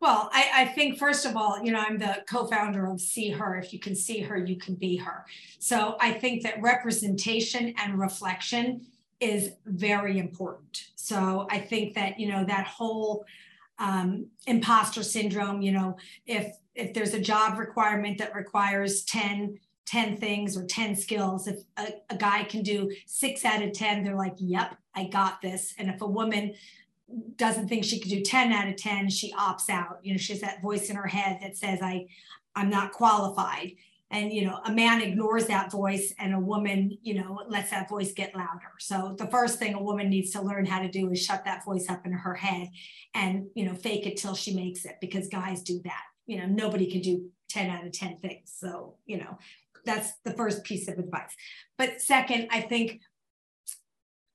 Well, 0.00 0.28
I, 0.32 0.50
I, 0.54 0.64
think 0.66 0.98
first 0.98 1.24
of 1.24 1.36
all, 1.36 1.64
you 1.64 1.72
know, 1.72 1.78
I'm 1.78 1.98
the 1.98 2.22
co-founder 2.28 2.90
of 2.90 3.00
See 3.00 3.30
Her. 3.30 3.56
If 3.56 3.72
you 3.72 3.78
can 3.78 3.96
see 3.96 4.20
her, 4.20 4.36
you 4.36 4.58
can 4.58 4.74
be 4.74 4.96
her. 4.96 5.24
So 5.60 5.96
I 5.98 6.12
think 6.12 6.42
that 6.42 6.60
representation 6.60 7.74
and 7.78 7.98
reflection 7.98 8.82
is 9.20 9.52
very 9.66 10.18
important. 10.18 10.88
So 10.94 11.46
I 11.50 11.58
think 11.58 11.94
that 11.94 12.18
you 12.18 12.28
know 12.28 12.44
that 12.44 12.66
whole 12.66 13.24
um, 13.78 14.26
imposter 14.46 15.02
syndrome. 15.02 15.62
You 15.62 15.72
know, 15.72 15.96
if 16.26 16.56
if 16.74 16.94
there's 16.94 17.14
a 17.14 17.20
job 17.20 17.58
requirement 17.58 18.18
that 18.18 18.34
requires 18.34 19.04
10 19.04 19.58
10 19.86 20.16
things 20.16 20.56
or 20.56 20.64
10 20.64 20.96
skills 20.96 21.46
if 21.46 21.58
a, 21.76 21.88
a 22.08 22.16
guy 22.16 22.42
can 22.44 22.62
do 22.62 22.90
six 23.06 23.44
out 23.44 23.62
of 23.62 23.72
10 23.72 24.02
they're 24.02 24.16
like 24.16 24.34
yep 24.38 24.76
i 24.94 25.04
got 25.04 25.42
this 25.42 25.74
and 25.78 25.90
if 25.90 26.00
a 26.00 26.06
woman 26.06 26.54
doesn't 27.36 27.68
think 27.68 27.84
she 27.84 28.00
could 28.00 28.10
do 28.10 28.22
10 28.22 28.50
out 28.50 28.66
of 28.66 28.76
10 28.76 29.10
she 29.10 29.30
opts 29.34 29.68
out 29.68 29.98
you 30.02 30.12
know 30.12 30.18
she 30.18 30.32
has 30.32 30.40
that 30.40 30.62
voice 30.62 30.88
in 30.88 30.96
her 30.96 31.06
head 31.06 31.38
that 31.42 31.56
says 31.56 31.80
i 31.82 32.06
i'm 32.56 32.70
not 32.70 32.92
qualified 32.92 33.72
and 34.14 34.32
you 34.32 34.44
know 34.46 34.60
a 34.64 34.72
man 34.72 35.02
ignores 35.02 35.46
that 35.46 35.72
voice 35.72 36.14
and 36.20 36.32
a 36.32 36.38
woman 36.38 36.96
you 37.02 37.14
know 37.14 37.40
lets 37.48 37.70
that 37.70 37.88
voice 37.88 38.12
get 38.12 38.34
louder. 38.34 38.72
So 38.78 39.16
the 39.18 39.26
first 39.26 39.58
thing 39.58 39.74
a 39.74 39.82
woman 39.82 40.08
needs 40.08 40.30
to 40.30 40.40
learn 40.40 40.64
how 40.64 40.80
to 40.80 40.88
do 40.88 41.10
is 41.10 41.22
shut 41.22 41.44
that 41.44 41.64
voice 41.64 41.86
up 41.88 42.06
in 42.06 42.12
her 42.12 42.34
head 42.34 42.68
and 43.14 43.46
you 43.54 43.66
know 43.66 43.74
fake 43.74 44.06
it 44.06 44.16
till 44.16 44.34
she 44.34 44.54
makes 44.54 44.84
it 44.84 44.96
because 45.00 45.28
guys 45.28 45.62
do 45.62 45.80
that. 45.84 46.02
You 46.26 46.38
know 46.38 46.46
nobody 46.46 46.90
can 46.90 47.00
do 47.00 47.28
10 47.50 47.70
out 47.70 47.84
of 47.84 47.92
10 47.92 48.20
things. 48.20 48.54
So 48.56 48.96
you 49.04 49.18
know 49.18 49.36
that's 49.84 50.12
the 50.24 50.32
first 50.32 50.62
piece 50.64 50.88
of 50.88 50.98
advice. 50.98 51.34
But 51.76 52.00
second 52.00 52.48
i 52.50 52.60
think 52.60 53.00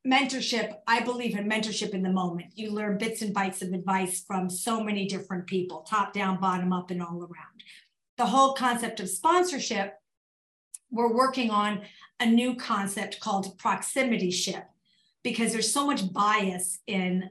mentorship 0.08 0.76
i 0.88 1.02
believe 1.02 1.38
in 1.38 1.50
mentorship 1.50 1.94
in 1.94 2.04
the 2.04 2.12
moment. 2.12 2.52
You 2.56 2.72
learn 2.72 2.98
bits 2.98 3.22
and 3.22 3.34
bytes 3.34 3.62
of 3.62 3.72
advice 3.72 4.26
from 4.28 4.50
so 4.50 4.84
many 4.84 5.08
different 5.08 5.48
people 5.48 5.86
top 5.90 6.12
down 6.12 6.42
bottom 6.42 6.74
up 6.74 6.92
and 6.92 7.02
all 7.02 7.20
around 7.22 7.64
the 8.20 8.26
whole 8.26 8.54
concept 8.54 9.00
of 9.00 9.10
sponsorship 9.10 9.98
we're 10.92 11.16
working 11.16 11.50
on 11.50 11.82
a 12.20 12.26
new 12.26 12.54
concept 12.54 13.20
called 13.22 13.58
proximity 13.58 14.30
ship 14.30 14.66
because 15.24 15.54
there's 15.54 15.72
so 15.72 15.86
much 15.86 16.12
bias 16.12 16.80
in 16.86 17.30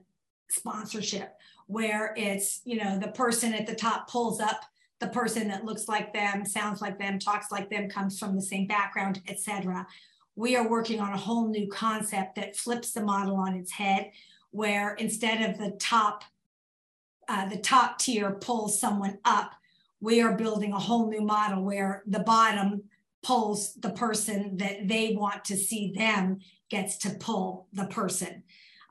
sponsorship 0.49 1.35
where 1.67 2.15
it's 2.17 2.63
you 2.65 2.83
know 2.83 2.99
the 2.99 3.09
person 3.09 3.53
at 3.53 3.67
the 3.67 3.75
top 3.75 4.09
pulls 4.09 4.41
up 4.41 4.63
the 4.99 5.09
person 5.09 5.47
that 5.47 5.67
looks 5.67 5.89
like 5.89 6.15
them 6.15 6.45
sounds 6.47 6.81
like 6.81 6.99
them 6.99 7.19
talks 7.19 7.53
like 7.53 7.69
them 7.69 7.91
comes 7.91 8.19
from 8.19 8.35
the 8.35 8.43
same 8.43 8.67
background 8.67 9.21
etc 9.29 9.87
we 10.37 10.57
are 10.57 10.71
working 10.71 11.01
on 11.01 11.13
a 11.13 11.19
whole 11.19 11.49
new 11.49 11.69
concept 11.69 12.35
that 12.35 12.57
flips 12.57 12.93
the 12.93 13.03
model 13.03 13.37
on 13.37 13.55
its 13.55 13.73
head 13.73 14.11
where 14.53 14.95
instead 14.95 15.51
of 15.51 15.59
the 15.59 15.71
top 15.73 16.25
uh, 17.29 17.47
the 17.47 17.59
top 17.59 17.99
tier 17.99 18.31
pulls 18.31 18.81
someone 18.81 19.19
up 19.27 19.53
we 20.01 20.21
are 20.21 20.37
building 20.37 20.73
a 20.73 20.79
whole 20.79 21.09
new 21.09 21.21
model 21.21 21.65
where 21.65 22.03
the 22.07 22.21
bottom 22.21 22.83
pulls 23.23 23.75
the 23.75 23.91
person 23.91 24.57
that 24.57 24.87
they 24.87 25.15
want 25.15 25.45
to 25.45 25.57
see 25.57 25.93
them 25.97 26.39
gets 26.71 26.99
to 26.99 27.11
pull 27.11 27.69
the 27.73 27.87
person 27.87 28.43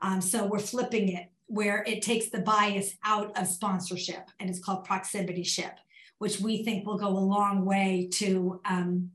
um, 0.02 0.20
so 0.20 0.46
we're 0.46 0.58
flipping 0.58 1.08
it 1.08 1.30
where 1.46 1.82
it 1.86 2.02
takes 2.02 2.28
the 2.28 2.40
bias 2.40 2.96
out 3.04 3.36
of 3.38 3.46
sponsorship 3.46 4.28
and 4.38 4.50
it's 4.50 4.58
called 4.58 4.84
proximity 4.84 5.44
ship 5.44 5.78
which 6.18 6.40
we 6.40 6.62
think 6.62 6.86
will 6.86 6.98
go 6.98 7.08
a 7.08 7.18
long 7.18 7.64
way 7.64 8.08
to 8.12 8.60
um, 8.64 9.10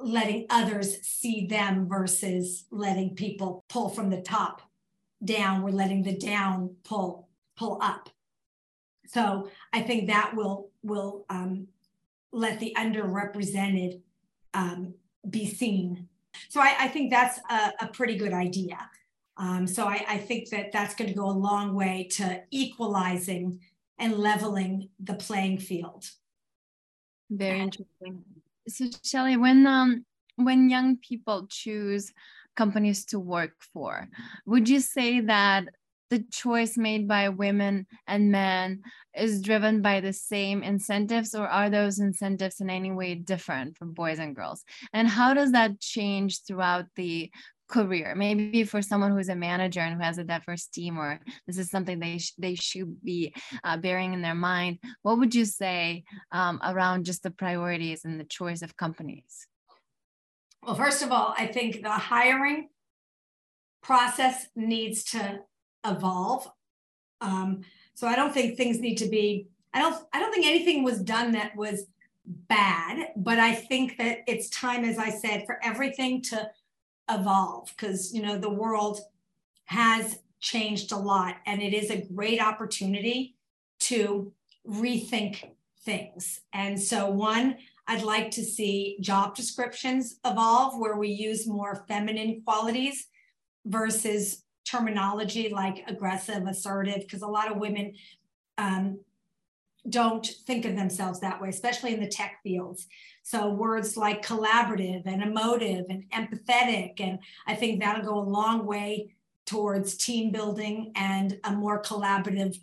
letting 0.00 0.46
others 0.50 1.00
see 1.02 1.46
them 1.46 1.86
versus 1.88 2.66
letting 2.70 3.14
people 3.14 3.64
pull 3.68 3.88
from 3.88 4.10
the 4.10 4.20
top 4.20 4.62
down. 5.24 5.62
We're 5.62 5.70
letting 5.70 6.02
the 6.02 6.16
down 6.16 6.76
pull 6.84 7.28
pull 7.56 7.78
up. 7.82 8.08
So 9.12 9.48
I 9.72 9.82
think 9.82 10.08
that 10.08 10.34
will 10.36 10.70
will 10.82 11.24
um, 11.28 11.66
let 12.32 12.60
the 12.60 12.74
underrepresented 12.78 14.00
um, 14.54 14.94
be 15.28 15.46
seen. 15.46 16.08
So 16.48 16.60
I, 16.60 16.74
I 16.78 16.88
think 16.88 17.10
that's 17.10 17.40
a, 17.50 17.72
a, 17.80 17.86
pretty 17.88 18.16
good 18.16 18.32
idea. 18.32 18.78
Um, 19.36 19.66
so 19.66 19.86
I, 19.86 20.04
I 20.08 20.16
think 20.16 20.48
that 20.50 20.70
that's 20.72 20.94
going 20.94 21.10
to 21.10 21.16
go 21.16 21.28
a 21.28 21.32
long 21.32 21.74
way 21.74 22.08
to 22.12 22.42
equalizing 22.50 23.60
and 23.98 24.14
leveling 24.14 24.88
the 25.00 25.14
playing 25.14 25.58
field. 25.58 26.08
Very 27.30 27.60
interesting. 27.60 28.24
So 28.68 28.86
Shelley, 29.02 29.36
when 29.36 29.66
um 29.66 30.04
when 30.36 30.70
young 30.70 30.96
people 30.96 31.46
choose 31.48 32.12
companies 32.56 33.04
to 33.06 33.18
work 33.18 33.54
for, 33.72 34.08
would 34.46 34.68
you 34.68 34.80
say 34.80 35.20
that 35.20 35.64
the 36.10 36.24
choice 36.30 36.76
made 36.76 37.06
by 37.06 37.28
women 37.28 37.86
and 38.06 38.32
men 38.32 38.82
is 39.16 39.40
driven 39.40 39.80
by 39.80 40.00
the 40.00 40.12
same 40.12 40.62
incentives 40.62 41.34
or 41.34 41.46
are 41.46 41.70
those 41.70 42.00
incentives 42.00 42.60
in 42.60 42.68
any 42.68 42.90
way 42.90 43.14
different 43.14 43.76
for 43.76 43.86
boys 43.86 44.18
and 44.18 44.34
girls? 44.34 44.64
And 44.92 45.08
how 45.08 45.34
does 45.34 45.52
that 45.52 45.80
change 45.80 46.44
throughout 46.44 46.86
the 46.96 47.30
career? 47.68 48.14
Maybe 48.16 48.64
for 48.64 48.82
someone 48.82 49.12
who's 49.12 49.28
a 49.28 49.36
manager 49.36 49.80
and 49.80 49.94
who 49.94 50.02
has 50.02 50.18
a 50.18 50.24
diverse 50.24 50.66
team 50.66 50.98
or 50.98 51.20
this 51.46 51.58
is 51.58 51.70
something 51.70 52.00
they 52.00 52.18
sh- 52.18 52.34
they 52.36 52.56
should 52.56 53.00
be 53.02 53.32
uh, 53.62 53.76
bearing 53.76 54.12
in 54.12 54.22
their 54.22 54.34
mind 54.34 54.78
what 55.02 55.18
would 55.18 55.34
you 55.34 55.44
say 55.44 56.02
um, 56.32 56.60
around 56.64 57.04
just 57.04 57.22
the 57.22 57.30
priorities 57.30 58.04
and 58.04 58.18
the 58.18 58.24
choice 58.24 58.62
of 58.62 58.76
companies? 58.76 59.46
Well 60.62 60.74
first 60.74 61.02
of 61.02 61.10
all 61.12 61.34
i 61.38 61.46
think 61.46 61.82
the 61.82 61.90
hiring 61.90 62.68
process 63.82 64.46
needs 64.54 65.04
to 65.04 65.40
evolve. 65.84 66.50
Um, 67.20 67.62
so 68.00 68.06
i 68.06 68.16
don't 68.16 68.32
think 68.32 68.56
things 68.56 68.80
need 68.80 68.96
to 68.96 69.08
be 69.08 69.46
i 69.74 69.78
don't 69.78 69.94
i 70.14 70.18
don't 70.18 70.32
think 70.32 70.46
anything 70.46 70.82
was 70.82 71.00
done 71.00 71.32
that 71.32 71.54
was 71.54 71.84
bad 72.24 73.08
but 73.16 73.38
i 73.38 73.54
think 73.54 73.98
that 73.98 74.20
it's 74.26 74.48
time 74.48 74.84
as 74.84 74.98
i 74.98 75.10
said 75.10 75.44
for 75.44 75.58
everything 75.62 76.22
to 76.22 76.48
evolve 77.10 77.70
because 77.76 78.14
you 78.14 78.22
know 78.22 78.38
the 78.38 78.48
world 78.48 79.00
has 79.66 80.18
changed 80.40 80.92
a 80.92 80.96
lot 80.96 81.36
and 81.46 81.60
it 81.60 81.74
is 81.74 81.90
a 81.90 82.06
great 82.14 82.40
opportunity 82.40 83.36
to 83.78 84.32
rethink 84.66 85.44
things. 85.84 86.40
And 86.52 86.80
so 86.80 87.10
one 87.10 87.56
i'd 87.88 88.02
like 88.02 88.30
to 88.30 88.44
see 88.44 88.96
job 89.00 89.34
descriptions 89.34 90.16
evolve 90.24 90.78
where 90.78 90.96
we 90.96 91.08
use 91.08 91.46
more 91.46 91.84
feminine 91.88 92.42
qualities 92.44 93.06
versus 93.64 94.44
terminology 94.70 95.48
like 95.48 95.84
aggressive 95.88 96.46
assertive 96.46 97.00
because 97.00 97.22
a 97.22 97.26
lot 97.26 97.50
of 97.50 97.58
women 97.58 97.94
um, 98.58 99.00
don't 99.88 100.26
think 100.46 100.64
of 100.64 100.76
themselves 100.76 101.20
that 101.20 101.40
way 101.40 101.48
especially 101.48 101.94
in 101.94 102.00
the 102.00 102.08
tech 102.08 102.40
fields 102.42 102.86
so 103.22 103.50
words 103.50 103.96
like 103.96 104.24
collaborative 104.24 105.02
and 105.06 105.22
emotive 105.22 105.86
and 105.88 106.04
empathetic. 106.10 107.00
And 107.00 107.18
I 107.46 107.54
think 107.54 107.80
that'll 107.80 108.04
go 108.04 108.18
a 108.18 108.32
long 108.38 108.66
way 108.66 109.14
towards 109.46 109.96
team 109.96 110.32
building 110.32 110.92
and 110.96 111.38
a 111.44 111.52
more 111.52 111.82
collaborative 111.82 112.56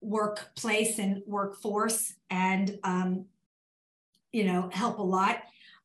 workplace 0.00 0.98
and 0.98 1.22
workforce 1.26 2.14
and, 2.30 2.78
um, 2.84 3.26
you 4.32 4.44
know, 4.44 4.68
help 4.72 4.98
a 4.98 5.02
lot. 5.02 5.42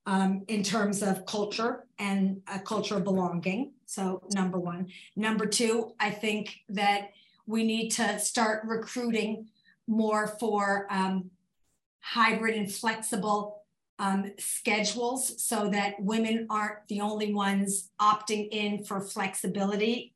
um, 0.08 0.44
in 0.48 0.64
terms 0.64 1.04
of 1.04 1.26
culture 1.26 1.86
and 2.00 2.42
a 2.48 2.60
culture 2.60 2.96
of 2.96 3.04
belonging. 3.04 3.74
So, 3.88 4.22
number 4.34 4.60
one. 4.60 4.88
Number 5.16 5.46
two, 5.46 5.94
I 5.98 6.12
think 6.12 6.60
that 6.70 7.12
we 7.46 7.64
need 7.64 7.90
to 7.92 8.20
start 8.20 8.64
recruiting 8.66 9.48
more 9.88 10.28
for 10.28 10.88
um, 10.90 11.32
hybrid 12.02 12.56
and 12.56 12.72
flexible 12.72 13.64
um, 13.98 14.34
schedules 14.38 15.42
so 15.42 15.70
that 15.70 15.96
women 16.00 16.48
aren't 16.50 16.86
the 16.90 17.00
only 17.00 17.34
ones 17.34 17.90
opting 18.00 18.50
in 18.52 18.84
for 18.84 19.00
flexibility. 19.00 20.14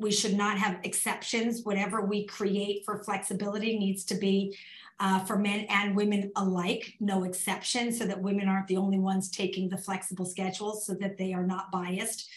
We 0.00 0.10
should 0.10 0.34
not 0.34 0.58
have 0.58 0.80
exceptions. 0.82 1.62
Whatever 1.62 2.00
we 2.00 2.26
create 2.26 2.84
for 2.84 3.04
flexibility 3.04 3.78
needs 3.78 4.04
to 4.06 4.16
be 4.16 4.58
uh, 4.98 5.20
for 5.20 5.38
men 5.38 5.66
and 5.68 5.94
women 5.94 6.32
alike, 6.34 6.94
no 6.98 7.22
exception, 7.22 7.92
so 7.92 8.06
that 8.06 8.20
women 8.20 8.48
aren't 8.48 8.66
the 8.66 8.76
only 8.76 8.98
ones 8.98 9.30
taking 9.30 9.68
the 9.68 9.78
flexible 9.78 10.24
schedules, 10.24 10.84
so 10.84 10.94
that 10.94 11.16
they 11.16 11.32
are 11.32 11.46
not 11.46 11.70
biased 11.70 12.28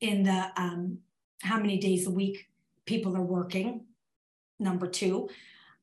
in 0.00 0.22
the 0.22 0.52
um, 0.56 0.98
how 1.42 1.58
many 1.58 1.78
days 1.78 2.06
a 2.06 2.10
week 2.10 2.48
people 2.84 3.16
are 3.16 3.22
working. 3.22 3.84
Number 4.58 4.86
two, 4.86 5.28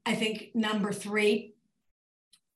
I 0.06 0.16
think 0.16 0.52
number 0.54 0.92
three, 0.92 1.54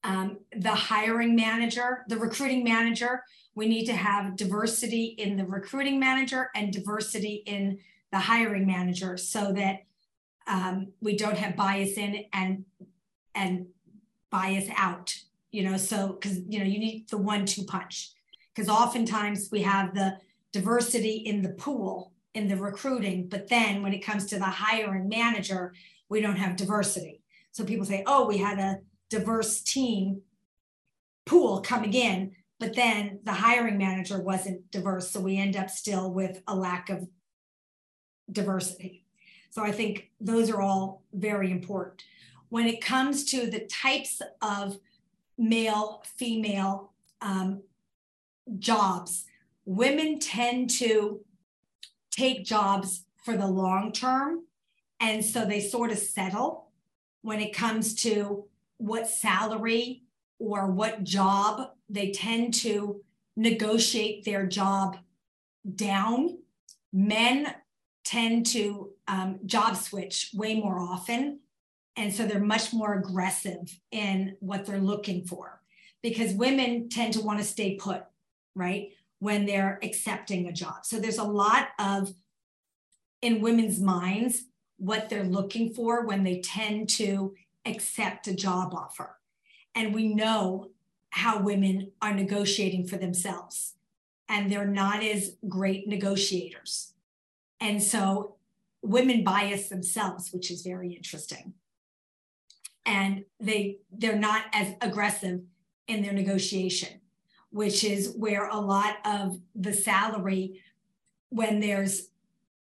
um, 0.03 0.39
the 0.55 0.71
hiring 0.71 1.35
manager, 1.35 2.03
the 2.07 2.17
recruiting 2.17 2.63
manager, 2.63 3.23
we 3.55 3.67
need 3.67 3.85
to 3.85 3.93
have 3.93 4.35
diversity 4.35 5.15
in 5.17 5.37
the 5.37 5.45
recruiting 5.45 5.99
manager 5.99 6.49
and 6.55 6.71
diversity 6.71 7.43
in 7.45 7.79
the 8.11 8.19
hiring 8.19 8.65
manager 8.65 9.17
so 9.17 9.51
that 9.53 9.83
um, 10.47 10.87
we 11.01 11.15
don't 11.15 11.37
have 11.37 11.55
bias 11.55 11.97
in 11.97 12.25
and 12.33 12.65
and 13.35 13.67
bias 14.31 14.67
out 14.75 15.15
you 15.51 15.63
know 15.63 15.77
so 15.77 16.13
because 16.13 16.39
you 16.47 16.59
know 16.59 16.65
you 16.65 16.79
need 16.79 17.07
the 17.09 17.17
one 17.17 17.45
two 17.45 17.63
punch 17.63 18.11
because 18.53 18.69
oftentimes 18.69 19.49
we 19.51 19.61
have 19.61 19.93
the 19.93 20.17
diversity 20.51 21.17
in 21.17 21.41
the 21.41 21.49
pool 21.49 22.13
in 22.33 22.47
the 22.47 22.55
recruiting 22.55 23.27
but 23.27 23.49
then 23.49 23.81
when 23.81 23.93
it 23.93 24.05
comes 24.05 24.25
to 24.25 24.37
the 24.37 24.45
hiring 24.45 25.09
manager 25.09 25.73
we 26.09 26.21
don't 26.21 26.37
have 26.37 26.55
diversity. 26.55 27.21
So 27.51 27.63
people 27.63 27.85
say 27.85 28.03
oh 28.05 28.27
we 28.27 28.37
had 28.37 28.59
a 28.59 28.79
diverse 29.09 29.61
team 29.61 30.21
pool 31.25 31.61
coming 31.61 31.93
in 31.93 32.35
but 32.59 32.75
then 32.75 33.19
the 33.23 33.31
hiring 33.31 33.77
manager 33.77 34.19
wasn't 34.19 34.69
diverse. 34.69 35.11
So 35.11 35.21
we 35.21 35.37
end 35.37 35.55
up 35.55 35.69
still 35.69 36.11
with 36.11 36.41
a 36.47 36.55
lack 36.55 36.89
of 36.89 37.07
diversity. 38.31 39.05
So 39.49 39.63
i 39.63 39.71
think 39.71 40.11
those 40.21 40.49
are 40.49 40.61
all 40.61 41.03
very 41.13 41.51
important. 41.51 42.03
When 42.49 42.67
it 42.67 42.81
comes 42.81 43.25
to 43.31 43.49
the 43.49 43.61
types 43.67 44.21
of 44.41 44.77
male 45.37 46.03
female 46.17 46.91
um, 47.21 47.63
jobs, 48.57 49.25
women 49.69 50.19
tend 50.19 50.69
to 50.69 51.21
take 52.09 52.43
jobs 52.43 53.05
for 53.23 53.37
the 53.37 53.47
long 53.47 53.91
term. 53.91 54.45
And 54.99 55.23
so 55.23 55.45
they 55.45 55.61
sort 55.61 55.91
of 55.91 55.99
settle 55.99 56.71
when 57.21 57.39
it 57.39 57.53
comes 57.53 57.93
to 58.01 58.45
what 58.77 59.07
salary 59.07 60.03
or 60.39 60.67
what 60.67 61.03
job. 61.03 61.69
They 61.87 62.11
tend 62.11 62.53
to 62.55 63.01
negotiate 63.35 64.25
their 64.25 64.45
job 64.45 64.97
down. 65.75 66.39
Men 66.91 67.53
tend 68.03 68.47
to 68.47 68.91
um, 69.07 69.39
job 69.45 69.75
switch 69.75 70.31
way 70.33 70.55
more 70.55 70.79
often 70.79 71.39
and 71.99 72.13
so 72.13 72.25
they're 72.25 72.39
much 72.39 72.71
more 72.71 72.93
aggressive 72.93 73.77
in 73.91 74.37
what 74.39 74.65
they're 74.65 74.79
looking 74.79 75.25
for 75.25 75.61
because 76.01 76.33
women 76.33 76.87
tend 76.87 77.11
to 77.13 77.21
want 77.21 77.39
to 77.39 77.45
stay 77.45 77.75
put, 77.75 78.03
right? 78.55 78.91
When 79.19 79.45
they're 79.45 79.79
accepting 79.83 80.47
a 80.47 80.53
job. 80.53 80.85
So 80.85 80.99
there's 80.99 81.17
a 81.17 81.23
lot 81.23 81.69
of 81.77 82.13
in 83.21 83.41
women's 83.41 83.79
minds 83.79 84.43
what 84.77 85.09
they're 85.09 85.25
looking 85.25 85.73
for 85.73 86.05
when 86.05 86.23
they 86.23 86.39
tend 86.39 86.87
to 86.89 87.35
accept 87.65 88.27
a 88.27 88.33
job 88.33 88.73
offer. 88.73 89.17
And 89.75 89.93
we 89.93 90.13
know 90.13 90.69
how 91.09 91.41
women 91.41 91.91
are 92.01 92.13
negotiating 92.13 92.87
for 92.87 92.95
themselves, 92.95 93.73
and 94.29 94.49
they're 94.49 94.65
not 94.65 95.03
as 95.03 95.35
great 95.49 95.87
negotiators. 95.87 96.93
And 97.59 97.83
so 97.83 98.35
women 98.81 99.23
bias 99.25 99.67
themselves, 99.67 100.31
which 100.31 100.49
is 100.49 100.61
very 100.61 100.93
interesting 100.93 101.55
and 102.89 103.23
they 103.39 103.77
they're 103.91 104.17
not 104.17 104.45
as 104.51 104.73
aggressive 104.81 105.41
in 105.87 106.01
their 106.01 106.13
negotiation 106.13 106.99
which 107.51 107.83
is 107.83 108.13
where 108.15 108.47
a 108.47 108.59
lot 108.59 108.97
of 109.05 109.39
the 109.55 109.73
salary 109.73 110.61
when 111.29 111.59
there's 111.59 112.09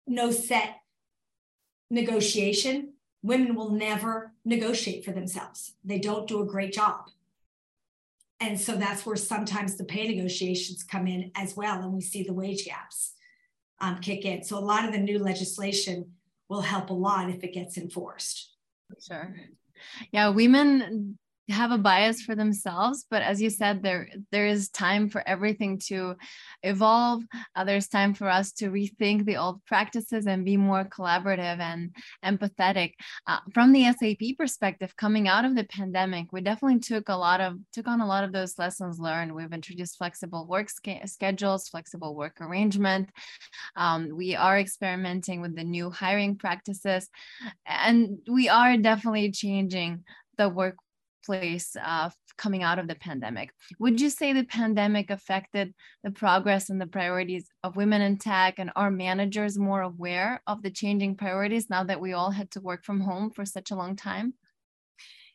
no 0.06 0.30
set 0.30 0.80
negotiation 1.90 2.94
women 3.24 3.54
will 3.54 3.70
never 3.70 4.34
negotiate 4.44 5.02
for 5.02 5.10
themselves. 5.12 5.72
They 5.82 5.98
don't 5.98 6.28
do 6.28 6.42
a 6.42 6.46
great 6.46 6.74
job. 6.74 7.08
And 8.38 8.60
so 8.60 8.76
that's 8.76 9.06
where 9.06 9.16
sometimes 9.16 9.76
the 9.76 9.84
pay 9.84 10.06
negotiations 10.06 10.84
come 10.84 11.06
in 11.06 11.32
as 11.34 11.56
well 11.56 11.80
and 11.82 11.94
we 11.94 12.02
see 12.02 12.22
the 12.22 12.34
wage 12.34 12.66
gaps 12.66 13.14
um, 13.80 13.98
kick 14.00 14.26
in. 14.26 14.44
So 14.44 14.58
a 14.58 14.60
lot 14.60 14.84
of 14.84 14.92
the 14.92 14.98
new 14.98 15.18
legislation 15.18 16.12
will 16.50 16.60
help 16.60 16.90
a 16.90 16.94
lot 16.94 17.30
if 17.30 17.42
it 17.42 17.54
gets 17.54 17.78
enforced. 17.78 18.50
Sure. 19.00 19.34
Yeah 20.12 20.28
women 20.28 21.18
have 21.48 21.70
a 21.70 21.78
bias 21.78 22.22
for 22.22 22.35
themselves 22.35 23.07
but 23.11 23.22
as 23.22 23.40
you 23.40 23.50
said 23.50 23.83
there 23.83 24.09
there 24.30 24.46
is 24.46 24.68
time 24.70 25.09
for 25.09 25.26
everything 25.26 25.78
to 25.78 26.14
evolve. 26.62 27.22
Uh, 27.54 27.64
there's 27.64 27.88
time 27.88 28.14
for 28.14 28.28
us 28.28 28.52
to 28.52 28.70
rethink 28.70 29.24
the 29.24 29.37
old 29.37 29.64
practices 29.64 30.26
and 30.26 30.44
be 30.44 30.57
more 30.57 30.85
collaborative 30.85 31.59
and 31.61 31.94
empathetic. 32.24 32.92
Uh, 33.26 33.38
from 33.52 33.72
the 33.72 33.85
SAP 33.92 34.37
perspective 34.38 34.96
coming 34.96 35.28
out 35.28 35.44
of 35.44 35.54
the 35.54 35.64
pandemic 35.64 36.33
we 36.33 36.40
definitely 36.40 36.80
took 36.80 37.09
a 37.09 37.16
lot 37.16 37.40
of 37.40 37.59
took 37.72 37.87
on 37.87 38.00
a 38.00 38.07
lot 38.07 38.24
of 38.24 38.33
those 38.33 38.59
lessons 38.59 38.98
learned. 38.98 39.35
We've 39.35 39.52
introduced 39.52 39.98
flexible 39.98 40.46
work 40.46 40.68
schedules 41.07 41.68
flexible 41.68 42.14
work 42.14 42.40
arrangement. 42.40 43.11
Um, 43.76 44.11
we 44.14 44.35
are 44.35 44.59
experimenting 44.59 45.40
with 45.40 45.54
the 45.54 45.64
new 45.64 45.90
hiring 45.90 46.37
practices 46.37 47.09
and 47.66 48.18
we 48.28 48.48
are 48.48 48.76
definitely 48.76 49.30
changing 49.30 50.04
the 50.37 50.48
work 50.48 50.76
place 51.24 51.76
uh, 51.82 52.10
coming 52.37 52.62
out 52.62 52.78
of 52.78 52.88
the 52.88 52.94
pandemic. 52.94 53.50
Would 53.78 54.00
you 54.00 54.10
say 54.10 54.32
the 54.32 54.44
pandemic 54.44 55.10
affected 55.10 55.74
the 56.02 56.10
progress 56.10 56.70
and 56.70 56.80
the 56.80 56.87
priorities 56.87 57.46
of 57.62 57.76
women 57.76 58.02
in 58.02 58.18
tech 58.18 58.58
and 58.58 58.70
are 58.76 58.90
managers 58.90 59.58
more 59.58 59.82
aware 59.82 60.42
of 60.46 60.62
the 60.62 60.70
changing 60.70 61.16
priorities 61.16 61.70
now 61.70 61.84
that 61.84 62.00
we 62.00 62.12
all 62.12 62.30
had 62.30 62.50
to 62.52 62.60
work 62.60 62.84
from 62.84 63.00
home 63.00 63.30
for 63.30 63.44
such 63.44 63.70
a 63.70 63.76
long 63.76 63.96
time? 63.96 64.34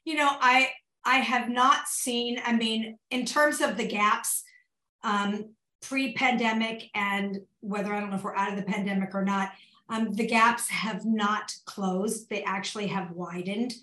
You 0.05 0.15
know, 0.15 0.29
I 0.29 0.69
I 1.05 1.17
have 1.17 1.49
not 1.49 1.87
seen, 1.87 2.41
I 2.45 2.53
mean, 2.53 2.97
in 3.09 3.25
terms 3.25 3.61
of 3.61 3.77
the 3.77 3.87
gaps, 3.87 4.43
um, 5.03 5.53
pre-pandemic 5.81 6.89
and 6.93 7.39
whether 7.61 7.93
I 7.93 7.99
don't 7.99 8.09
know 8.09 8.17
if 8.17 8.23
we're 8.23 8.35
out 8.35 8.51
of 8.51 8.57
the 8.57 8.69
pandemic 8.71 9.15
or 9.15 9.23
not, 9.23 9.51
um, 9.89 10.13
the 10.13 10.27
gaps 10.27 10.69
have 10.69 11.05
not 11.05 11.53
closed. 11.65 12.29
They 12.29 12.43
actually 12.43 12.87
have 12.87 13.11
widened 13.11 13.73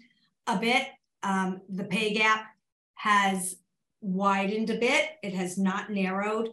a 0.47 0.59
bit 0.59 0.89
um, 1.23 1.61
the 1.69 1.85
pay 1.85 2.15
gap 2.15 2.47
has 2.95 3.57
widened 4.01 4.71
a 4.71 4.79
bit, 4.79 5.11
it 5.23 5.35
has 5.35 5.59
not 5.59 5.91
narrowed. 5.91 6.51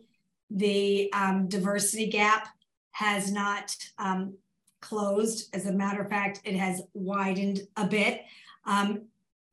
The 0.50 1.12
um, 1.14 1.48
diversity 1.48 2.08
gap 2.08 2.48
has 2.92 3.32
not 3.32 3.76
um, 3.98 4.36
closed. 4.82 5.54
As 5.56 5.66
a 5.66 5.72
matter 5.72 6.02
of 6.02 6.10
fact, 6.10 6.42
it 6.44 6.56
has 6.56 6.82
widened 6.94 7.62
a 7.76 7.88
bit. 7.88 8.22
Um, 8.66 9.04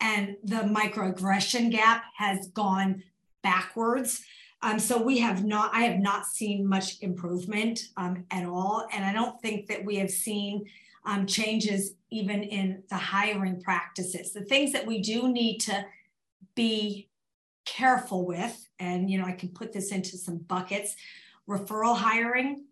and 0.00 0.36
the 0.44 0.56
microaggression 0.56 1.70
gap 1.70 2.04
has 2.16 2.48
gone 2.48 3.02
backwards. 3.42 4.22
Um, 4.62 4.78
so 4.78 5.00
we 5.00 5.18
have 5.18 5.44
not, 5.44 5.74
I 5.74 5.82
have 5.84 6.00
not 6.00 6.26
seen 6.26 6.66
much 6.66 7.00
improvement 7.00 7.80
um, 7.96 8.24
at 8.30 8.44
all. 8.44 8.86
And 8.92 9.04
I 9.04 9.12
don't 9.12 9.40
think 9.40 9.68
that 9.68 9.84
we 9.84 9.96
have 9.96 10.10
seen 10.10 10.66
um, 11.04 11.26
changes 11.26 11.94
even 12.10 12.42
in 12.42 12.82
the 12.88 12.96
hiring 12.96 13.60
practices. 13.60 14.32
The 14.32 14.44
things 14.44 14.72
that 14.72 14.86
we 14.86 15.00
do 15.00 15.32
need 15.32 15.58
to 15.60 15.84
be 16.54 17.08
careful 17.64 18.26
with, 18.26 18.68
and 18.78 19.10
you 19.10 19.18
know, 19.18 19.24
I 19.24 19.32
can 19.32 19.50
put 19.50 19.72
this 19.72 19.92
into 19.92 20.16
some 20.18 20.38
buckets. 20.38 20.96
Referral 21.48 21.96
hiring, 21.96 22.64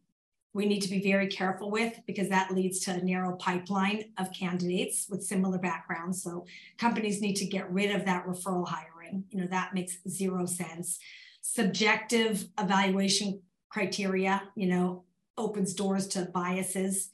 we 0.53 0.67
need 0.67 0.81
to 0.81 0.91
be 0.91 1.01
very 1.01 1.29
careful 1.29 1.71
with 1.71 2.01
because 2.07 2.29
that 2.31 2.53
leads 2.53 2.81
to 2.81 2.93
a 2.93 3.03
narrow 3.03 3.37
pipeline 3.37 4.11
of 4.19 4.33
candidates 4.33 5.07
with 5.09 5.23
similar 5.23 5.59
backgrounds. 5.59 6.23
So 6.23 6.47
companies 6.79 7.21
need 7.21 7.37
to 7.37 7.47
get 7.47 7.71
rid 7.71 7.95
of 7.95 8.05
that 8.07 8.27
referral 8.27 8.67
hiring. 8.67 9.25
You 9.31 9.41
know, 9.41 9.47
that 9.49 9.75
makes 9.75 9.99
zero 10.09 10.47
sense. 10.47 10.99
Subjective 11.43 12.49
evaluation 12.59 13.41
criteria, 13.69 14.43
you 14.55 14.67
know, 14.67 15.05
opens 15.37 15.75
doors 15.75 16.09
to 16.09 16.23
biases 16.35 17.11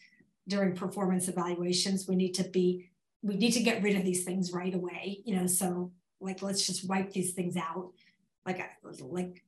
during 0.48 0.74
performance 0.74 1.28
evaluations 1.28 2.06
we 2.08 2.16
need 2.16 2.34
to 2.34 2.44
be 2.44 2.90
we 3.22 3.36
need 3.36 3.52
to 3.52 3.62
get 3.62 3.82
rid 3.82 3.96
of 3.96 4.04
these 4.04 4.24
things 4.24 4.52
right 4.52 4.74
away 4.74 5.20
you 5.24 5.34
know 5.34 5.46
so 5.46 5.90
like 6.20 6.42
let's 6.42 6.66
just 6.66 6.88
wipe 6.88 7.12
these 7.12 7.32
things 7.32 7.56
out 7.56 7.92
like 8.46 8.60
like 9.00 9.42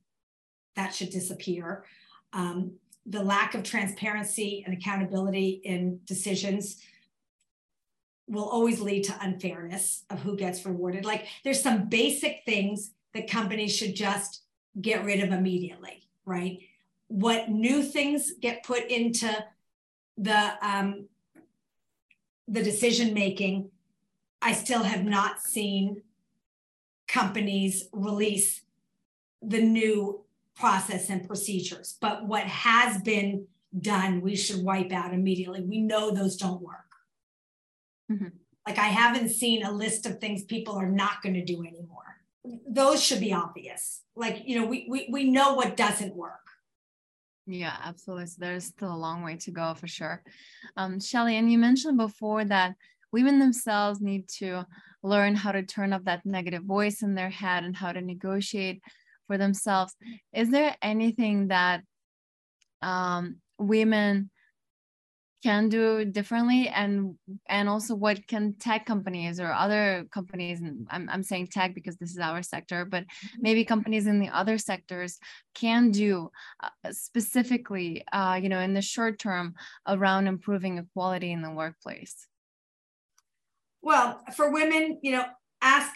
that 0.77 0.95
should 0.95 1.09
disappear. 1.09 1.83
Um, 2.31 2.75
the 3.05 3.23
lack 3.23 3.55
of 3.55 3.63
transparency 3.63 4.63
and 4.65 4.77
accountability 4.77 5.61
in 5.65 5.99
decisions 6.05 6.81
will 8.27 8.47
always 8.47 8.79
lead 8.79 9.03
to 9.05 9.17
unfairness 9.21 10.03
of 10.09 10.21
who 10.21 10.37
gets 10.37 10.65
rewarded. 10.65 11.03
Like 11.03 11.25
there's 11.43 11.61
some 11.61 11.89
basic 11.89 12.41
things 12.45 12.91
that 13.13 13.29
companies 13.29 13.75
should 13.75 13.95
just 13.95 14.43
get 14.79 15.03
rid 15.05 15.21
of 15.21 15.31
immediately, 15.31 16.07
right? 16.25 16.59
What 17.07 17.49
new 17.49 17.81
things 17.81 18.33
get 18.41 18.63
put 18.63 18.85
into 18.85 19.33
the 20.17 20.53
um, 20.61 21.07
the 22.47 22.63
decision 22.63 23.13
making, 23.13 23.69
I 24.41 24.53
still 24.53 24.83
have 24.83 25.03
not 25.03 25.41
seen 25.41 26.01
companies 27.07 27.87
release 27.91 28.61
the 29.41 29.61
new 29.61 30.23
process 30.55 31.09
and 31.09 31.27
procedures. 31.27 31.97
But 32.01 32.25
what 32.25 32.43
has 32.43 33.01
been 33.01 33.47
done, 33.79 34.21
we 34.21 34.35
should 34.35 34.63
wipe 34.63 34.91
out 34.91 35.13
immediately. 35.13 35.61
We 35.61 35.81
know 35.81 36.11
those 36.11 36.37
don't 36.37 36.61
work. 36.61 36.77
Mm-hmm. 38.11 38.27
Like 38.65 38.77
I 38.79 38.87
haven't 38.87 39.29
seen 39.29 39.63
a 39.63 39.71
list 39.71 40.05
of 40.05 40.19
things 40.19 40.43
people 40.43 40.75
are 40.75 40.89
not 40.89 41.21
going 41.21 41.35
to 41.35 41.43
do 41.43 41.65
anymore. 41.65 42.17
Those 42.67 43.03
should 43.03 43.19
be 43.19 43.33
obvious. 43.33 44.01
Like, 44.15 44.43
you 44.45 44.59
know, 44.59 44.65
we, 44.65 44.87
we, 44.89 45.09
we 45.11 45.29
know 45.29 45.53
what 45.53 45.77
doesn't 45.77 46.15
work. 46.15 46.46
Yeah, 47.47 47.75
absolutely. 47.81 48.27
So 48.27 48.35
there's 48.39 48.65
still 48.65 48.93
a 48.93 48.95
long 48.95 49.23
way 49.23 49.37
to 49.37 49.51
go 49.51 49.73
for 49.73 49.87
sure. 49.87 50.21
Um, 50.75 50.99
Shelley, 50.99 51.37
and 51.37 51.49
you 51.49 51.57
mentioned 51.57 51.97
before 51.97 52.43
that 52.45 52.75
women 53.13 53.39
themselves 53.39 54.01
need 54.01 54.27
to 54.39 54.65
learn 55.01 55.33
how 55.33 55.53
to 55.53 55.63
turn 55.63 55.93
off 55.93 56.03
that 56.03 56.25
negative 56.25 56.63
voice 56.63 57.01
in 57.01 57.15
their 57.15 57.29
head 57.29 57.63
and 57.63 57.73
how 57.75 57.93
to 57.93 58.01
negotiate 58.01 58.81
for 59.27 59.37
themselves. 59.37 59.95
Is 60.33 60.49
there 60.49 60.75
anything 60.81 61.47
that 61.47 61.83
um, 62.81 63.37
women 63.57 64.29
can 65.43 65.69
do 65.69 66.03
differently 66.03 66.67
and 66.67 67.15
and 67.47 67.69
also 67.69 67.93
what 67.93 68.25
can 68.27 68.53
tech 68.59 68.85
companies 68.85 69.39
or 69.39 69.51
other 69.51 70.07
companies 70.11 70.61
and 70.61 70.87
I'm, 70.89 71.07
I'm 71.09 71.23
saying 71.23 71.47
tech 71.47 71.75
because 71.75 71.97
this 71.97 72.11
is 72.11 72.19
our 72.19 72.41
sector 72.41 72.85
but 72.85 73.03
mm-hmm. 73.03 73.41
maybe 73.41 73.63
companies 73.63 74.07
in 74.07 74.19
the 74.19 74.29
other 74.29 74.57
sectors 74.57 75.19
can 75.53 75.91
do 75.91 76.31
uh, 76.63 76.69
specifically 76.91 78.03
uh, 78.11 78.39
you 78.41 78.49
know 78.49 78.59
in 78.59 78.73
the 78.73 78.81
short 78.81 79.19
term 79.19 79.53
around 79.87 80.27
improving 80.27 80.79
equality 80.79 81.31
in 81.31 81.41
the 81.41 81.51
workplace 81.51 82.27
well 83.81 84.21
for 84.35 84.51
women 84.51 84.99
you 85.03 85.11
know 85.11 85.25
ask 85.61 85.95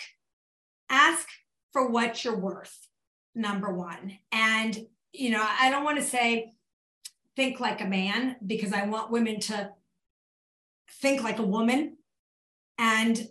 ask 0.89 1.27
for 1.73 1.89
what 1.89 2.23
you're 2.23 2.37
worth 2.37 2.87
number 3.33 3.73
one 3.73 4.17
and 4.31 4.77
you 5.13 5.31
know 5.31 5.45
i 5.59 5.71
don't 5.71 5.83
want 5.83 5.97
to 5.97 6.03
say 6.03 6.53
think 7.35 7.59
like 7.59 7.81
a 7.81 7.85
man 7.85 8.35
because 8.45 8.73
I 8.73 8.85
want 8.85 9.11
women 9.11 9.39
to 9.41 9.71
think 11.01 11.23
like 11.23 11.39
a 11.39 11.43
woman. 11.43 11.97
And 12.77 13.27